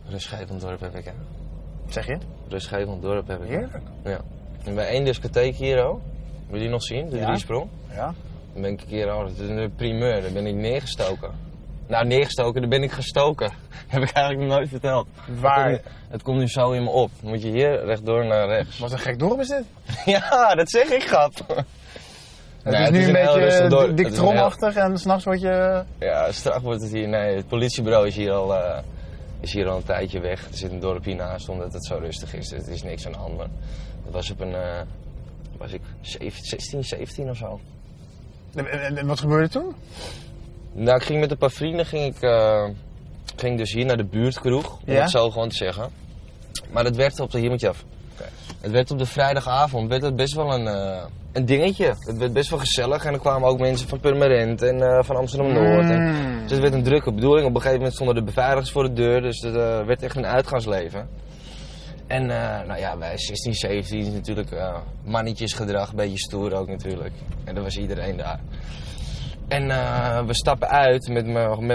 [0.05, 1.11] Rustgevend dorp heb ik, hè.
[1.87, 2.17] Zeg je?
[2.47, 3.49] Rustgevend dorp heb ik.
[3.49, 3.83] Heerlijk.
[4.03, 4.21] Ja.
[4.63, 6.01] En bij één discotheek hier, oh.
[6.47, 7.09] Wil je die nog zien?
[7.09, 7.25] De Ja.
[7.25, 7.69] driesprong.
[7.91, 8.13] Ja.
[8.54, 10.22] Dan ben ik een keer, oh, dat is een primeur.
[10.22, 11.32] Daar ben ik neergestoken.
[11.88, 13.52] Nou, neergestoken, daar ben ik gestoken.
[13.88, 15.08] heb ik eigenlijk nog nooit verteld.
[15.39, 15.70] Waar?
[15.70, 17.12] Het komt, het komt nu zo in me op.
[17.22, 18.80] Dan moet je hier rechtdoor naar rechts.
[18.80, 19.64] Wat een gek dorp is dit.
[20.06, 21.34] ja, dat zeg ik, grap.
[22.64, 25.41] Het Nee, is nu is een beetje dik- Het een heel- tromachtig en s'nachts word
[25.41, 25.84] je...
[26.00, 27.08] Ja, straks wordt het hier.
[27.08, 28.80] Nee, het politiebureau is hier al, eh,
[29.39, 30.47] is hier al een tijdje weg.
[30.47, 32.52] Er zit een dorp hiernaast omdat het zo rustig is.
[32.52, 33.38] Er is niks aan de hand.
[33.38, 33.47] Maar
[34.04, 34.54] dat was op een.
[34.56, 34.82] eh,
[35.58, 37.60] was ik 17, 16, 17 of zo.
[38.56, 39.74] En, wat gebeurde toen?
[40.72, 41.86] Nou, ik ging met een paar vrienden.
[41.86, 42.64] Ging ik, eh,
[43.36, 44.72] ging dus hier naar de buurtkroeg.
[44.74, 45.02] Om Ja?
[45.02, 45.89] het zo gewoon te zeggen.
[46.72, 47.39] Maar het werd op de.
[47.39, 47.84] Hier moet je af.
[48.62, 51.95] Het werd op de vrijdagavond werd het best wel een, eh, een dingetje.
[52.00, 53.06] Het werd best wel gezellig.
[53.06, 55.89] En er kwamen ook mensen van Purmerend en eh, van Amsterdam Noord.
[55.89, 56.41] En, Mm.
[56.41, 57.45] dus het werd een drukke bedoeling.
[57.47, 59.22] Op een gegeven moment stonden de beveiligers voor de deur.
[59.22, 59.54] Dus het
[59.86, 61.10] werd echt een uitgaansleven.
[62.10, 66.68] En eh, nou ja, wij 16, 17 is natuurlijk eh, mannetjesgedrag, een beetje stoer ook
[66.68, 67.14] natuurlijk.
[67.43, 68.39] En er was iedereen daar.
[69.47, 71.26] En eh, we stappen uit met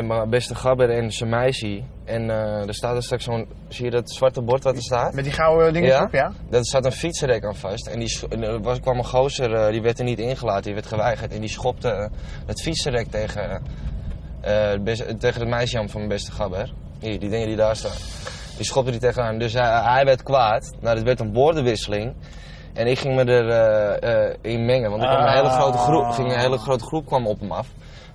[0.06, 1.82] mijn beste gabber en zijn meisje.
[2.04, 5.14] En er staat er straks zo'n, zie je dat zwarte bord wat er staat?
[5.14, 6.02] Met die gouden dingen Ja?
[6.02, 6.32] op, ja?
[6.48, 7.86] Daar zat een fietsenrek aan vast.
[7.86, 10.86] En die en er was, kwam een gozer, die werd er niet ingelaten, die werd
[10.86, 11.32] geweigerd.
[11.32, 12.10] En die schopte
[12.46, 13.62] het fietsenrek tegen,
[14.40, 16.72] het tegen het meisje van mijn beste gabber.
[16.98, 18.42] Hier, die dingen die daar staan.
[18.56, 19.38] Die schopte die tegenaan.
[19.38, 20.72] Dus hij, hij werd kwaad.
[20.80, 22.14] Nou, het werd een woordenwisseling.
[22.72, 24.90] En ik ging me er eh, eh, in mengen.
[24.90, 27.66] Want kwam een, hele grote groep, ging een hele grote groep kwam op hem af.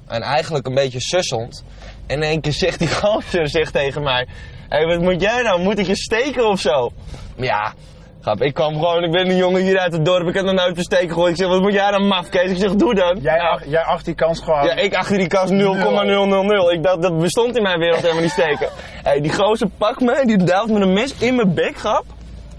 [0.07, 1.63] En eigenlijk een beetje sussend.
[2.07, 4.27] En in één keer zegt die gozer zegt tegen mij...
[4.69, 5.61] Hé, hey, wat moet jij nou?
[5.61, 6.91] Moet ik je steken of zo?
[7.37, 7.73] Maar ja,
[8.21, 9.03] grap, ik kwam gewoon...
[9.03, 10.27] Ik ben een jongen hier uit het dorp.
[10.27, 11.29] Ik heb nog nooit versteken gegooid.
[11.31, 12.51] Ik zeg, wat moet jij dan, mafkees?
[12.51, 13.19] Ik zeg, doe dan.
[13.21, 14.63] Jij, Nou, ach- jij acht die kans gewoon.
[14.65, 16.71] ja, ik achter die kast 0,000.
[16.71, 18.69] Ik dacht, dat bestond in mijn wereld helemaal niet steken.
[19.03, 22.03] Hey, die gozer pakt me, die duwt me een mes in mijn bek, grap.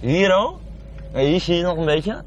[0.00, 0.58] Hier al.
[1.12, 2.22] En hier zie je nog een beetje.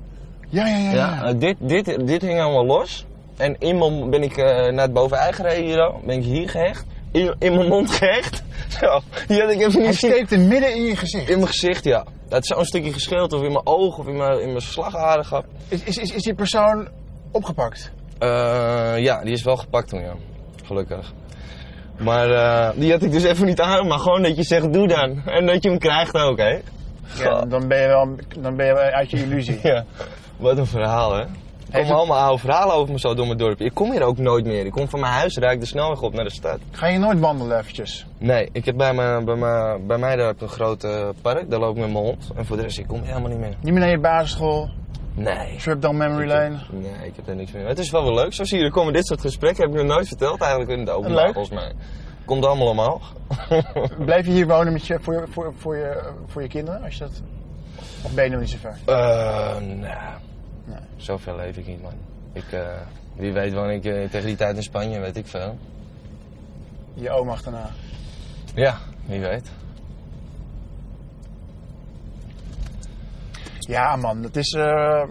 [0.50, 0.92] ja, ja, ja.
[0.92, 1.24] Ja, ja.
[1.24, 3.06] eh, dit, dit, dit hing allemaal los.
[3.38, 6.00] En in mijn, ben ik eh, naar het bovenein gereden hier al.
[6.06, 6.86] Ben ik hier gehecht.
[7.14, 8.44] In, in mijn mond gehecht.
[8.80, 10.12] Zo, die had ik even Hij niet zien.
[10.12, 11.30] steekt hem midden in je gezicht.
[11.30, 12.06] In mijn gezicht, ja.
[12.30, 15.26] Het is zo'n stukje gescheeld of in mijn oog of in mijn, in mijn slagader
[15.26, 15.46] gehad.
[15.68, 16.88] Is, is, is, is die persoon
[17.32, 17.92] opgepakt?
[18.20, 20.14] Eh, ja, die is wel gepakt toen, ja.
[20.66, 21.14] Gelukkig.
[21.98, 24.88] Maar eh, die had ik dus even niet aan, maar gewoon dat je zegt, doe
[24.88, 25.22] dan.
[25.26, 26.60] En dat je hem krijgt ook, hè.
[27.18, 29.60] Ja, dan ben je wel dan ben je wel uit je illusie.
[29.70, 29.86] Ja,
[30.38, 31.24] wat een verhaal, hè.
[31.74, 33.62] Komen het- allemaal oude verhalen over me zo door mijn dorp.
[33.62, 34.66] Ik kom hier ook nooit meer.
[34.66, 36.60] Ik kom van mijn huis, rijd ik de snelweg op naar de stad.
[36.72, 38.06] Ga je nooit wandelen eventjes?
[38.18, 40.88] Nee, ik heb bij, me, bij, me, bij mij daar heb een groot
[41.22, 41.50] park.
[41.50, 42.32] Daar loop ik met mijn hond.
[42.36, 43.56] En voor de rest, ik kom helemaal niet meer.
[43.62, 44.70] Niet meer naar je basisschool?
[45.16, 45.58] Nee.
[45.58, 46.58] Trip down memory lane?
[46.72, 47.68] Nee, ik heb daar niks meer.
[47.68, 48.34] Het is wel weer leuk.
[48.34, 49.64] Zo zie je, er komen dit soort gesprekken.
[49.64, 51.72] Heb ik nog nooit verteld eigenlijk in het openbaar, volgens mij.
[52.26, 53.14] Komt allemaal omhoog.
[54.06, 56.84] Blijf je hier wonen met je, voor, je, voor, voor, je, voor je kinderen?
[56.84, 57.22] Als je dat...
[58.04, 58.78] Of ben je nog niet zo ver?
[58.86, 58.96] Eh,
[59.62, 59.98] nou,
[60.66, 60.78] Nee.
[60.96, 61.94] zoveel leef ik niet, man.
[62.34, 62.68] Ik, eh,
[63.16, 65.58] wie weet woon ik eh, tegen die tijd in Spanje, weet ik veel.
[66.94, 67.70] Je oom achterna.
[68.56, 69.50] Ja, wie weet.
[73.60, 74.52] Ja man, het is...
[74.54, 75.04] eh,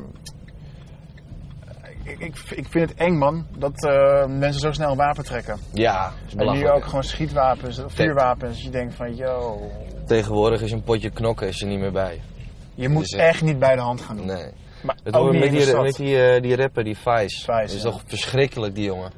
[2.03, 3.80] ik, ik, ik vind het eng man, dat
[4.28, 5.59] mensen zo snel een wapen trekken.
[5.72, 8.62] Ja, is En nu ook gewoon schietwapens, vuurwapens.
[8.62, 9.61] Je denkt van, yo,
[10.07, 12.20] Tegenwoordig is een potje knokken is er niet meer bij.
[12.74, 14.26] je moet echt- echt niet bij de hand gaan doen.
[14.26, 14.50] Nee.
[14.83, 17.37] Maar Dat ook met die, met die, eh, die rapper, die Vice.
[17.45, 17.91] Vice, dat is ja.
[17.91, 19.12] toch verschrikkelijk, die jongen.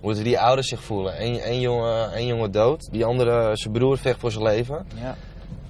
[0.00, 1.22] Hoe het die ouders zich voelen.
[1.22, 4.86] Eén één jongen, één jongen dood, die andere, zijn broer vecht voor zijn leven.
[4.94, 5.14] Ja.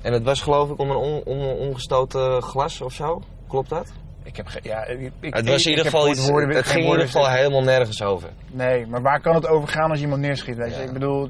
[0.02, 3.22] En het was geloof ik om een on, ongestoten glas of zo.
[3.48, 3.92] Klopt dat?
[4.22, 6.90] Ik heb ja, ik, ik, Het was in ieder geval iets, woorden- het ging in
[6.90, 8.28] ieder geval helemaal nergens over.
[8.52, 10.56] Nee, maar waar kan het over gaan als iemand neerschiet?
[10.56, 10.80] Weet je?
[10.80, 10.86] Ja.
[10.86, 11.28] Ik bedoel,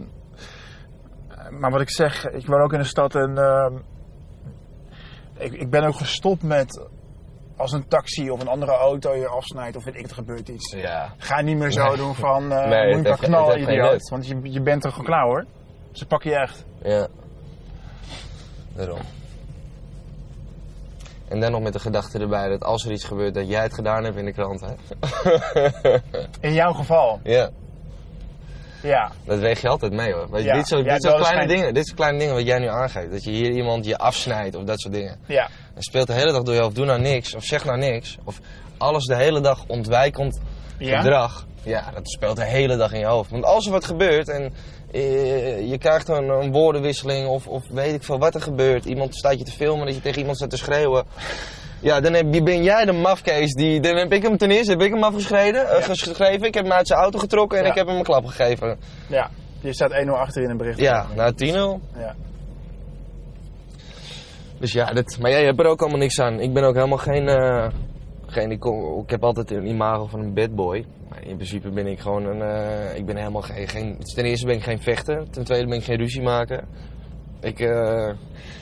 [1.29, 3.75] eh, maar wat ik zeg, ik woon ook in de stad en ehm,
[5.39, 6.87] ik, ik ben ook gestopt met
[7.57, 10.73] als een taxi of een andere auto je afsnijdt of weet ik, er gebeurt iets.
[10.73, 11.13] Ja.
[11.17, 11.97] Ga niet meer zo Nee.
[11.97, 14.09] doen van Nee, uh, moet je maar knallen, idioot.
[14.09, 15.45] Want je, je bent er gewoon klaar hoor.
[15.93, 16.65] Ze pakken je echt.
[16.83, 17.07] Ja.
[18.75, 18.99] Daarom.
[21.29, 23.75] En dan nog met de gedachte erbij dat als er iets gebeurt dat jij het
[23.75, 24.75] gedaan hebt in de krant, hè?
[26.49, 27.51] In jouw geval, ja.
[28.87, 29.11] Ja.
[29.25, 30.31] Dat weeg je altijd mee hoor.
[30.31, 32.69] Weet je, Ja, dit soort, dit kleine dingen, dit soort kleine dingen wat jij nu
[32.69, 33.11] aangeeft.
[33.11, 35.19] Dat je hier iemand je afsnijdt of dat soort dingen.
[35.27, 37.79] Ja, Dan speelt de hele dag door je hoofd, doe nou niks of zeg nou
[37.79, 38.17] niks.
[38.25, 38.41] Of
[38.79, 40.41] alles de hele dag ontwijkend
[40.79, 41.47] gedrag.
[41.63, 43.31] Ja, dat speelt de hele dag in je hoofd.
[43.31, 44.53] Want als er wat gebeurt en
[44.93, 48.85] eh, je krijgt een, een woordenwisseling of, of weet ik veel wat er gebeurt.
[48.85, 51.05] Iemand staat je te filmen dat je tegen iemand staat te schreeuwen.
[51.81, 53.81] Ja, dan heb, ben jij de mafkees die...
[53.81, 55.69] Dan heb ik hem ten eerste heb ik hem afgeschreven.
[55.71, 56.47] eh, geschreven.
[56.47, 57.71] Ik heb hem uit zijn auto getrokken en Ja.
[57.71, 58.79] ik heb hem een klap gegeven.
[59.09, 59.31] ja.
[59.61, 60.79] Je staat 1-0 achter in een bericht.
[60.79, 61.81] Ja, na 10-0.
[61.99, 62.15] Ja.
[64.59, 66.41] Dus ja, dat, maar jij hebt er ook allemaal niks aan.
[66.41, 67.29] Ik ben ook helemaal geen.
[67.29, 67.69] eh,
[68.27, 68.65] geen ik,
[69.11, 70.85] heb altijd een imago van een bad boy.
[71.09, 72.43] Maar in principe ben ik gewoon een.
[72.43, 73.97] eh, ik ben helemaal geen, geen.
[74.15, 75.31] Ten eerste ben ik geen vechter.
[75.31, 76.69] Ten tweede ben ik geen ruzie maken.
[77.41, 77.59] Ik.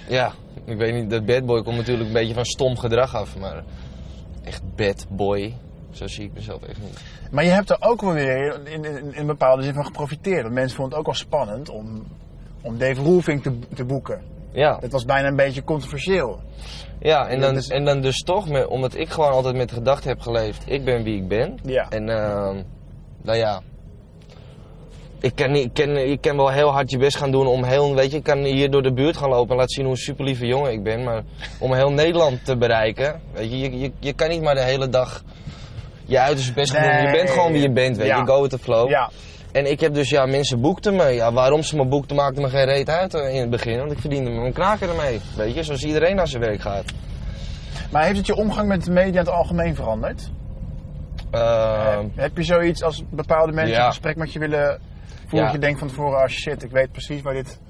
[0.08, 0.32] ja,
[0.64, 1.10] ik weet niet.
[1.10, 3.38] Dat bad boy komt natuurlijk een beetje van stom gedrag af.
[3.38, 3.62] Maar
[4.44, 5.54] echt bad boy.
[5.90, 7.00] Zo zie ik mezelf echt niet.
[7.30, 10.42] Maar je hebt er ook wel weer in, in, in een bepaalde zin van geprofiteerd.
[10.42, 12.06] Want mensen vonden het ook wel spannend om,
[12.62, 14.22] om Dave Roelvink te, te boeken.
[14.52, 16.40] Ja, Het was bijna een beetje controversieel.
[17.00, 19.74] ja en, dan, dus- en dan dus toch, met, omdat ik gewoon altijd met de
[19.74, 21.58] gedachte heb geleefd: ik ben wie ik ben.
[21.62, 21.88] Ja.
[21.88, 22.62] En ehm,
[23.22, 23.60] nou ja,
[25.24, 27.94] ik kan, ik, kan, ik kan wel heel hard je best gaan doen om heel,
[27.94, 29.98] weet je, ik kan hier door de buurt gaan lopen en laten zien hoe een
[30.00, 31.04] super lieve jongen ik ben.
[31.04, 31.22] Maar
[31.58, 34.88] om heel Nederland te bereiken, weet je, je, je, je kan niet maar de hele
[34.88, 35.22] dag
[36.04, 37.06] je uiterste best gaan doen.
[37.10, 38.18] Je bent gewoon wie je bent, weet Ja.
[38.18, 38.88] je, go with the flow.
[38.90, 39.10] Ja,
[39.52, 41.08] En ik heb dus, ja, mensen boekten me.
[41.08, 43.78] Ja, waarom ze me boekten maakte me geen reet uit in het begin.
[43.78, 45.20] Want ik verdiende me een kraker ermee.
[45.36, 46.84] Weet je, zoals iedereen naar zijn werk gaat.
[47.90, 50.30] Maar heeft het je omgang met de media in het algemeen veranderd?
[51.30, 53.80] Eh, Heb je zoiets als bepaalde mensen Ja.
[53.80, 54.78] een gesprek met je willen
[55.34, 55.52] Ja.
[55.52, 57.60] Je denkt van tevoren, ah shit, ik weet precies waar dit...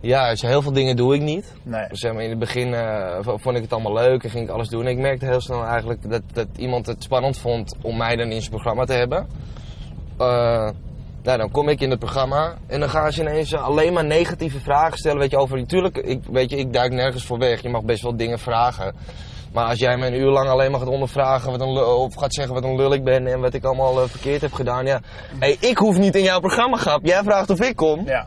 [0.00, 1.54] ja, dus heel veel dingen doe ik niet.
[1.62, 1.88] Nee.
[1.88, 4.50] Dus zeg maar, in het begin eh, vond ik het allemaal leuk en ging ik
[4.50, 4.84] alles doen.
[4.84, 8.30] En ik merkte heel snel eigenlijk dat, dat iemand het spannend vond om mij dan
[8.30, 9.26] in zijn programma te hebben.
[10.18, 10.70] Eh,
[11.22, 14.60] nou, dan kom ik in het programma en dan gaan ze ineens alleen maar negatieve
[14.60, 15.18] vragen stellen.
[15.18, 17.62] Weet je, over natuurlijk, ik, weet je, ik duik nergens voor weg.
[17.62, 18.94] Je mag best wel dingen vragen.
[19.52, 22.14] Maar als jij me een uur lang alleen maar gaat ondervragen wat een lul- of
[22.14, 24.86] gaat zeggen wat een lul ik ben en wat ik allemaal eh, verkeerd heb gedaan.
[24.86, 25.00] Ja,
[25.38, 27.04] hey, ik hoef niet in jouw programma, grap.
[27.06, 28.06] Jij vraagt of ik kom.
[28.06, 28.26] Ja.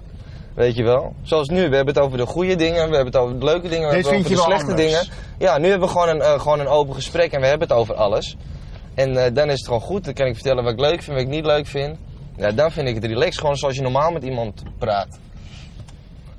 [0.56, 1.14] Weet je wel?
[1.22, 3.70] Zoals nu, we hebben het over de goede dingen, we hebben het over de leuke
[3.70, 4.88] dingen, we Dit hebben het over de slechte anders.
[4.92, 5.08] dingen.
[5.38, 7.78] Ja, nu hebben we gewoon een, eh, gewoon een open gesprek en we hebben het
[7.78, 8.36] over alles.
[8.96, 11.08] En eh, dan is het gewoon goed, dan kan ik vertellen wat ik leuk vind,
[11.18, 11.98] wat ik niet leuk vind.
[12.38, 15.20] Ja, dan vind ik het relaxed, gewoon zoals je normaal met iemand praat.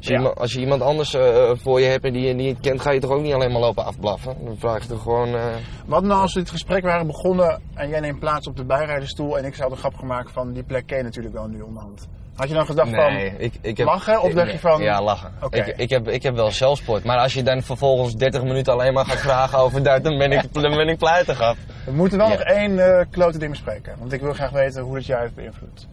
[0.05, 0.23] Als je, Ja.
[0.23, 2.91] iemand, als je iemand anders eh, voor je hebt en die je niet kent, ga
[2.91, 4.37] je toch ook niet alleen maar lopen afblaffen.
[4.45, 5.35] Dan vraag je toch gewoon...
[5.35, 5.43] eh,
[5.87, 9.39] Wat nou als we dit gesprek waren begonnen en jij neemt plaats op de bijrijderstoel
[9.39, 12.07] en ik zou de grap gemaakt van die plek ken je natuurlijk wel nu onderhand.
[12.35, 15.03] Had je dan gedacht Nee, van, ik, ik heb, lachen of dacht je van- Ja,
[15.03, 15.33] lachen.
[15.51, 17.05] Ik, ik, heb, ik heb wel zelfsport.
[17.05, 20.33] Maar als je dan vervolgens 30 minuten alleen maar gaat vragen over dat, dan ben
[20.33, 21.57] ik, dan ben ik af.
[21.85, 22.33] we moeten wel Ja.
[22.35, 23.95] nog één eh klote ding bespreken.
[23.99, 25.87] Want ik wil graag weten hoe het jou heeft beïnvloed.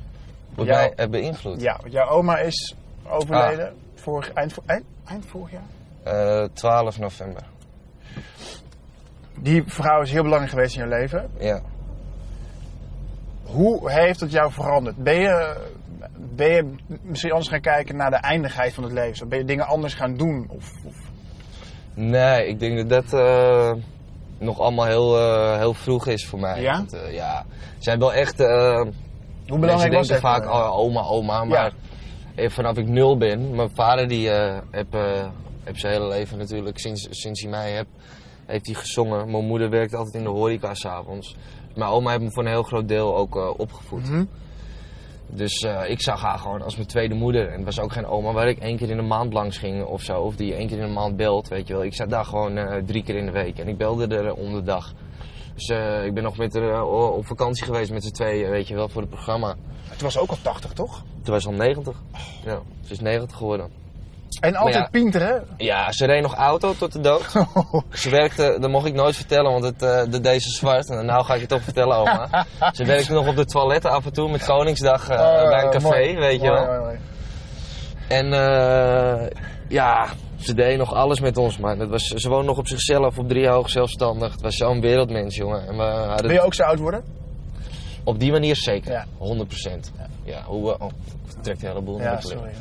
[0.55, 1.61] Wat Jou- mij heeft beïnvloed.
[1.61, 2.75] Ja, want jouw oma is
[3.09, 3.73] overleden Ah.
[4.01, 6.43] Vorig, eind, eind, eind vorig jaar.
[6.43, 7.43] Eh, 12 november.
[9.39, 11.29] Die vrouw is heel belangrijk geweest in je leven.
[11.39, 11.61] Ja.
[13.43, 14.95] Hoe heeft het jou veranderd?
[14.95, 15.55] Ben je,
[16.17, 19.29] ben je misschien anders gaan kijken naar de eindigheid van het leven?
[19.29, 20.45] Ben je dingen anders gaan doen?
[20.49, 20.95] Of, of...
[21.93, 23.73] Nee, ik denk dat dat eh,
[24.37, 26.61] nog allemaal heel, eh, heel vroeg is voor mij.
[26.61, 26.73] Ja?
[26.73, 27.45] Want, eh, ja.
[27.79, 28.39] Zij wel echt...
[28.39, 28.81] eh
[29.47, 30.43] Hoe belangrijk was denken het?
[30.43, 31.43] vaak oh, oma, oma.
[31.43, 31.71] Maar eh,
[32.35, 33.55] vanaf ik nul ben...
[33.55, 35.29] Mijn vader die eh heb, eh,
[35.63, 37.87] heb zijn hele leven natuurlijk, sinds, sinds hij mij heb,
[38.45, 39.31] heeft hij gezongen.
[39.31, 41.35] Mijn moeder werkt altijd in de horeca s'avonds.
[41.75, 44.09] Mijn oma heeft me voor een heel groot deel ook eh, opgevoed.
[44.09, 44.25] Mhm.
[45.33, 47.47] Dus eh, ik zag haar gewoon als mijn tweede moeder.
[47.47, 49.83] En het was ook geen oma waar ik één keer in de maand langs ging
[49.83, 50.21] of zo.
[50.21, 51.83] Of die één keer in de maand belt, weet je wel.
[51.83, 53.59] Ik zat daar gewoon eh, drie keer in de week.
[53.59, 54.93] En ik belde er om de dag.
[55.53, 58.67] Dus eh, ik ben nog met haar eh, op vakantie geweest met z'n tweeën, weet
[58.67, 59.55] je wel, voor het programma.
[60.01, 61.03] Het was ook al 80, toch?
[61.23, 61.95] Toen was ze al 90.
[62.45, 63.69] Ja, ze is 90 geworden.
[64.39, 64.87] En altijd ja.
[64.91, 65.35] pinter, hè?
[65.57, 67.31] Ja, ze reed nog auto tot de dood.
[68.01, 70.89] Ze werkte, dat mocht ik nooit vertellen, want het, eh dat deed ze zwart.
[70.89, 72.45] En nou ga ik het toch vertellen, oma.
[72.77, 75.87] Ze werkte nog op de toiletten af en toe met Koningsdag Oh, bij een café,
[75.87, 76.15] mooi.
[76.15, 76.81] weet je wel.
[76.81, 76.99] mooi.
[78.07, 79.29] En eh,
[79.67, 80.07] ja,
[80.39, 81.79] ze deed nog alles met ons, man.
[81.79, 84.31] Het was, ze woonde nog op zichzelf, op drie hoog zelfstandig.
[84.31, 85.67] Het was zo'n wereldmens, jongen.
[85.67, 87.20] En we hadden Wil je ook zo oud worden?
[88.03, 89.05] Op die manier zeker, Ja.
[89.17, 89.91] 100 procent.
[90.23, 90.41] Ja.
[90.43, 90.89] hoe, we- oh,
[91.37, 92.51] ik trek de hele boel Ja, naar de sorry.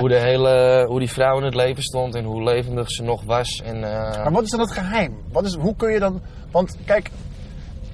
[0.00, 3.22] Hoe, de hele, hoe die vrouw in het leven stond en hoe levendig ze nog
[3.24, 3.62] was.
[3.64, 3.90] En, eh,
[4.22, 5.16] Maar wat is dan het geheim?
[5.32, 6.20] Wat is, hoe kun je dan...
[6.50, 7.10] Want kijk,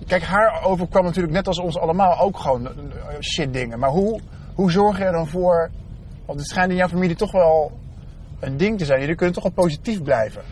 [0.06, 2.72] kijk, haar overkwam natuurlijk net als ons allemaal ook gewoon eh,
[3.20, 3.78] shit dingen.
[3.78, 4.20] Maar hoe,
[4.54, 5.70] hoe zorg je er dan voor...
[6.26, 7.72] Want het schijnt in jouw familie toch wel
[8.40, 9.00] een ding te zijn.
[9.00, 10.42] Jullie kunnen toch wel positief blijven.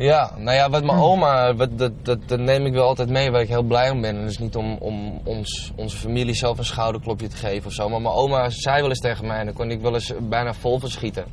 [0.00, 1.04] Ja, nou ja, wat mijn Hm.
[1.04, 4.00] oma, wat, dat, dat, dat neem ik wel altijd mee waar ik heel blij om
[4.00, 4.14] ben.
[4.14, 7.72] En dat is niet om, om ons, onze familie zelf een schouderklopje te geven of
[7.72, 7.88] zo.
[7.88, 10.54] Maar mijn oma zei wel eens tegen mij en dan kon ik wel eens bijna
[10.54, 11.24] vol van schieten.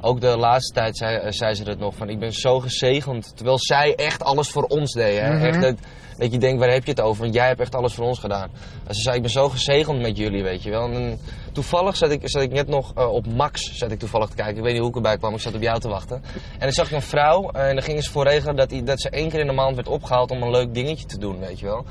[0.00, 3.36] Ook de laatste tijd zei, eh, zei ze dat nog, van ik ben zo gezegend.
[3.36, 5.18] Terwijl zij echt alles voor ons deed.
[5.18, 5.32] Hè?
[5.34, 5.44] Mhm.
[5.44, 5.74] echt dat,
[6.22, 7.22] dat je denkt, waar heb je het over?
[7.22, 8.50] Want jij hebt echt alles voor ons gedaan.
[8.86, 10.90] En ze zei, ik ben zo gezegend met jullie, weet je wel.
[10.92, 11.18] En
[11.52, 14.56] toevallig zat ik, zat ik net nog eh, op Max zat ik toevallig te kijken.
[14.56, 16.22] Ik weet niet hoe ik erbij kwam, ik zat op jou te wachten.
[16.34, 19.00] En dan zag ik een vrouw eh, en dan gingen ze voor regelen dat, dat
[19.00, 21.58] ze één keer in de maand werd opgehaald om een leuk dingetje te doen, weet
[21.58, 21.84] je wel.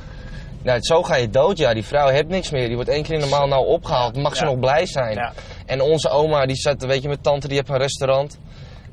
[0.64, 1.74] Nou, zo ga je dood, ja.
[1.74, 2.66] Die vrouw heeft niks meer.
[2.68, 4.16] Die wordt één keer in de maand nou opgehaald.
[4.18, 4.50] Mag ze Ja.
[4.50, 5.14] nog blij zijn?
[5.16, 5.34] Ja.
[5.66, 8.38] En onze oma, die zat, weet je, met tante, die heeft een restaurant.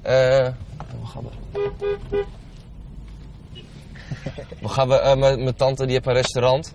[0.03, 0.47] Eh,
[1.05, 1.25] gaan
[4.61, 4.69] we?
[4.69, 6.75] Gaan we, eh, mijn tante, die heeft een restaurant.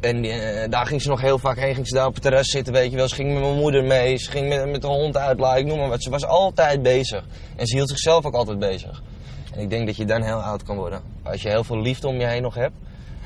[0.00, 1.74] En eh, daar ging ze nog heel vaak heen.
[1.74, 3.08] Ging ze daar op het terras zitten, weet je wel.
[3.08, 4.16] Ze ging met mijn moeder mee.
[4.16, 6.02] Ze ging met, met de hond uitlaten, ik noem maar wat.
[6.02, 7.24] Ze was altijd bezig.
[7.56, 9.02] En ze hield zichzelf ook altijd bezig.
[9.54, 11.02] En ik denk dat je dan heel oud kan worden.
[11.22, 12.74] Als je heel veel liefde om je heen nog hebt.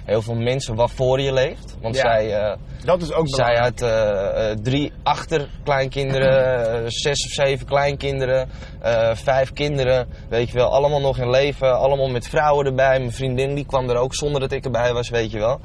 [0.05, 1.77] Heel veel mensen waarvoor je leeft.
[1.81, 2.01] Want Ja.
[2.01, 2.35] zij...
[2.41, 8.49] eh, Dat is ook zij had eh, eh, drie achterkleinkinderen, zes of zeven kleinkinderen,
[9.15, 10.69] vijf kinderen, weet je wel.
[10.73, 12.99] Allemaal nog in leven, allemaal met vrouwen erbij.
[12.99, 15.61] Mijn vriendin die kwam er ook zonder dat ik erbij was, weet je wel.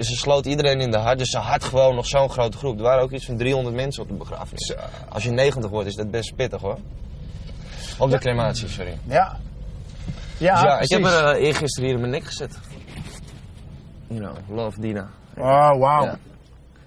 [0.00, 2.76] Ze sloot iedereen in de hart, dus ze had gewoon nog zo'n grote groep.
[2.76, 4.66] Er waren ook iets van 300 mensen op de begrafenis.
[4.66, 4.74] Zo.
[5.08, 6.78] Als je 90 wordt is dat best pittig hoor.
[7.98, 8.98] Op de crematie, sorry.
[9.08, 9.36] Ja.
[10.38, 12.58] Ja, Dus ja, ik heb er eergisteren hier in mijn nek gezet.
[14.14, 15.08] You know, love Dina.
[15.36, 16.04] Oh, wauw.
[16.04, 16.16] Ja.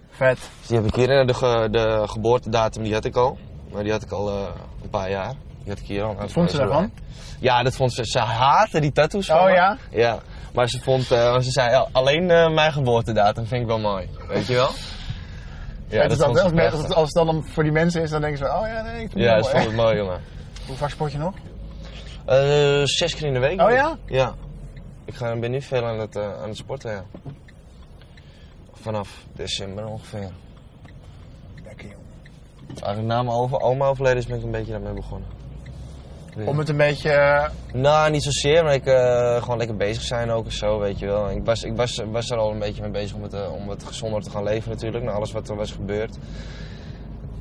[0.10, 0.38] Vet.
[0.60, 1.10] Dus die heb ik hier.
[1.10, 3.38] En de, ge- de geboortedatum die had ik al.
[3.72, 4.48] Maar die had ik al eh,
[4.84, 5.34] een paar jaar.
[5.64, 6.16] Die had ik hier al.
[6.16, 6.92] Wat vond ze daarvan?
[7.40, 8.06] Ja, dat vond ze.
[8.06, 9.52] Ze haatte die tattoos van Oh me.
[9.52, 9.78] ja?
[9.90, 10.20] Ja.
[10.54, 14.10] Maar ze vond, eh, ze zei alleen eh, mijn geboortedatum vind ik wel mooi.
[14.28, 14.70] Weet je wel?
[15.88, 16.16] Ja, dat, hè?
[16.18, 16.94] ze als, prachtig.
[16.96, 19.24] als, het dan voor die mensen is, dan denken ze, oh ja, nee, ik vind
[19.24, 19.88] Ja, het ze wel vond mooi.
[19.88, 20.22] het mooi, jongen.
[20.68, 21.34] Hoe vaak sport je nog?
[22.26, 23.62] Eh, zes keer in de week.
[23.62, 23.98] Oh ja?
[24.06, 24.34] Ja.
[25.06, 27.04] Ik ga, ben nu veel aan het, eh, aan het sporten, ja.
[28.74, 30.30] Vanaf december ongeveer.
[31.64, 32.06] Lekker, jongen.
[32.68, 35.28] Eigenlijk na mijn over, oma overleden is ben ik een beetje daarmee begonnen.
[36.46, 37.10] Om het een beetje...
[37.12, 41.00] eh, Nou, niet zozeer, maar ik eh, gewoon lekker bezig zijn ook en zo, weet
[41.00, 41.30] je wel.
[41.30, 43.84] Ik was, ik was, was er al een beetje mee bezig om het, om het
[43.84, 46.18] gezonder te gaan leven natuurlijk, na alles wat er was gebeurd.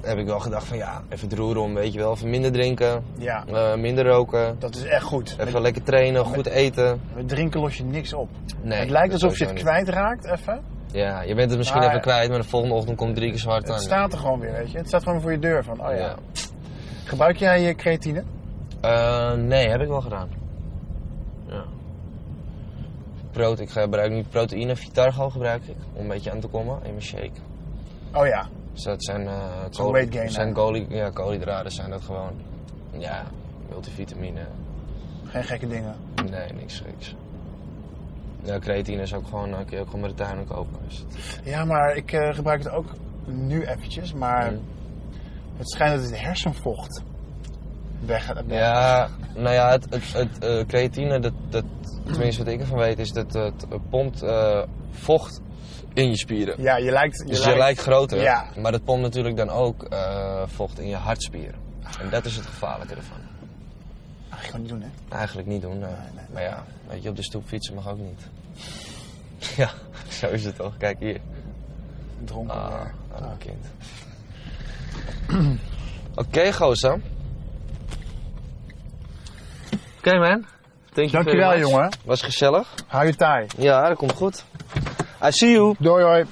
[0.05, 2.13] Heb ik wel gedacht van ja, even het roer om, weet je wel.
[2.13, 5.31] Even minder drinken, ja, eh, minder roken, dat is echt goed.
[5.39, 7.01] even Met, lekker trainen, goed eten.
[7.15, 8.29] met drinken los je niks op.
[8.63, 9.63] Nee, het lijkt alsof je het niet.
[9.63, 10.61] kwijtraakt, even.
[10.93, 13.69] Ja, je bent het misschien even kwijt, maar de volgende ochtend komt drie keer zwart
[13.69, 13.75] aan.
[13.75, 14.79] Het staat er gewoon weer, weet je.
[14.79, 15.97] Het staat gewoon voor je deur van, oh ja.
[15.97, 16.15] Ja.
[17.05, 18.23] Gebruik jij je creatine?
[18.81, 20.29] Eh, nee, heb ik wel gedaan.
[21.47, 21.65] Ja.
[23.31, 26.91] Prote ik gebruik nu proteïne, Vitargo gebruik ik, om een beetje aan te komen in
[26.91, 27.31] mijn shake.
[28.15, 28.47] Oh ja.
[28.75, 29.29] Dus dat zijn,
[29.77, 30.55] kool- weight zijn
[30.89, 32.33] ja, koolhydraten zijn dat gewoon.
[32.99, 33.23] Ja,
[33.69, 34.47] multivitamine.
[35.25, 35.95] Geen gekke dingen.
[36.31, 37.15] Nee, niks geks.
[38.43, 40.79] Ja, creatine is ook gewoon, kun je ook gewoon bij de tuinen kopen.
[40.89, 42.87] Dus het- Ja, maar ik eh, gebruik het ook
[43.25, 44.13] nu eventjes.
[44.13, 44.61] Maar Mm.
[45.57, 47.03] het schijnt dat het hersenvocht
[48.07, 48.33] weg.
[48.47, 51.65] Ja, nou ja, het, het, het eh, creatine, dat, dat,
[52.05, 54.25] tenminste wat ik ervan weet, is dat het pompt
[54.91, 55.41] vocht
[55.95, 56.63] in je spieren.
[56.63, 57.19] Ja, je lijkt...
[57.19, 58.45] Je Dus je lijkt groter, Ja.
[58.61, 61.55] maar dat pompt natuurlijk dan ook eh, vocht in je hartspieren.
[62.01, 63.17] En dat is het gevaarlijke ervan.
[64.31, 65.17] Mag je gewoon niet doen, hè?
[65.17, 65.89] Eigenlijk niet doen, nee.
[65.91, 66.25] Nee, nee.
[66.33, 68.21] Maar ja, weet je, op de stoep fietsen mag ook niet.
[69.57, 69.71] ja,
[70.09, 70.77] zo is het toch.
[70.77, 71.21] Kijk hier.
[72.25, 72.55] Dronken.
[72.55, 72.81] Ah,
[73.15, 73.31] Ah.
[73.39, 73.67] kind.
[76.15, 77.01] Oké, gozer.
[79.99, 80.45] Oké, man.
[80.93, 81.89] Thank you Dankjewel, jongen.
[82.05, 82.75] Was gezellig.
[82.87, 83.47] Hou je taai.
[83.57, 84.45] Ja, dat komt goed.
[85.23, 85.75] I see you.
[85.79, 86.25] Doei, hoi.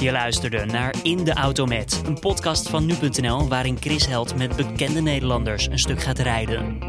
[0.00, 4.56] Je luisterde naar In de Auto Met, een podcast van nu.nl waarin Chris Held met
[4.56, 6.87] bekende Nederlanders een stuk gaat rijden.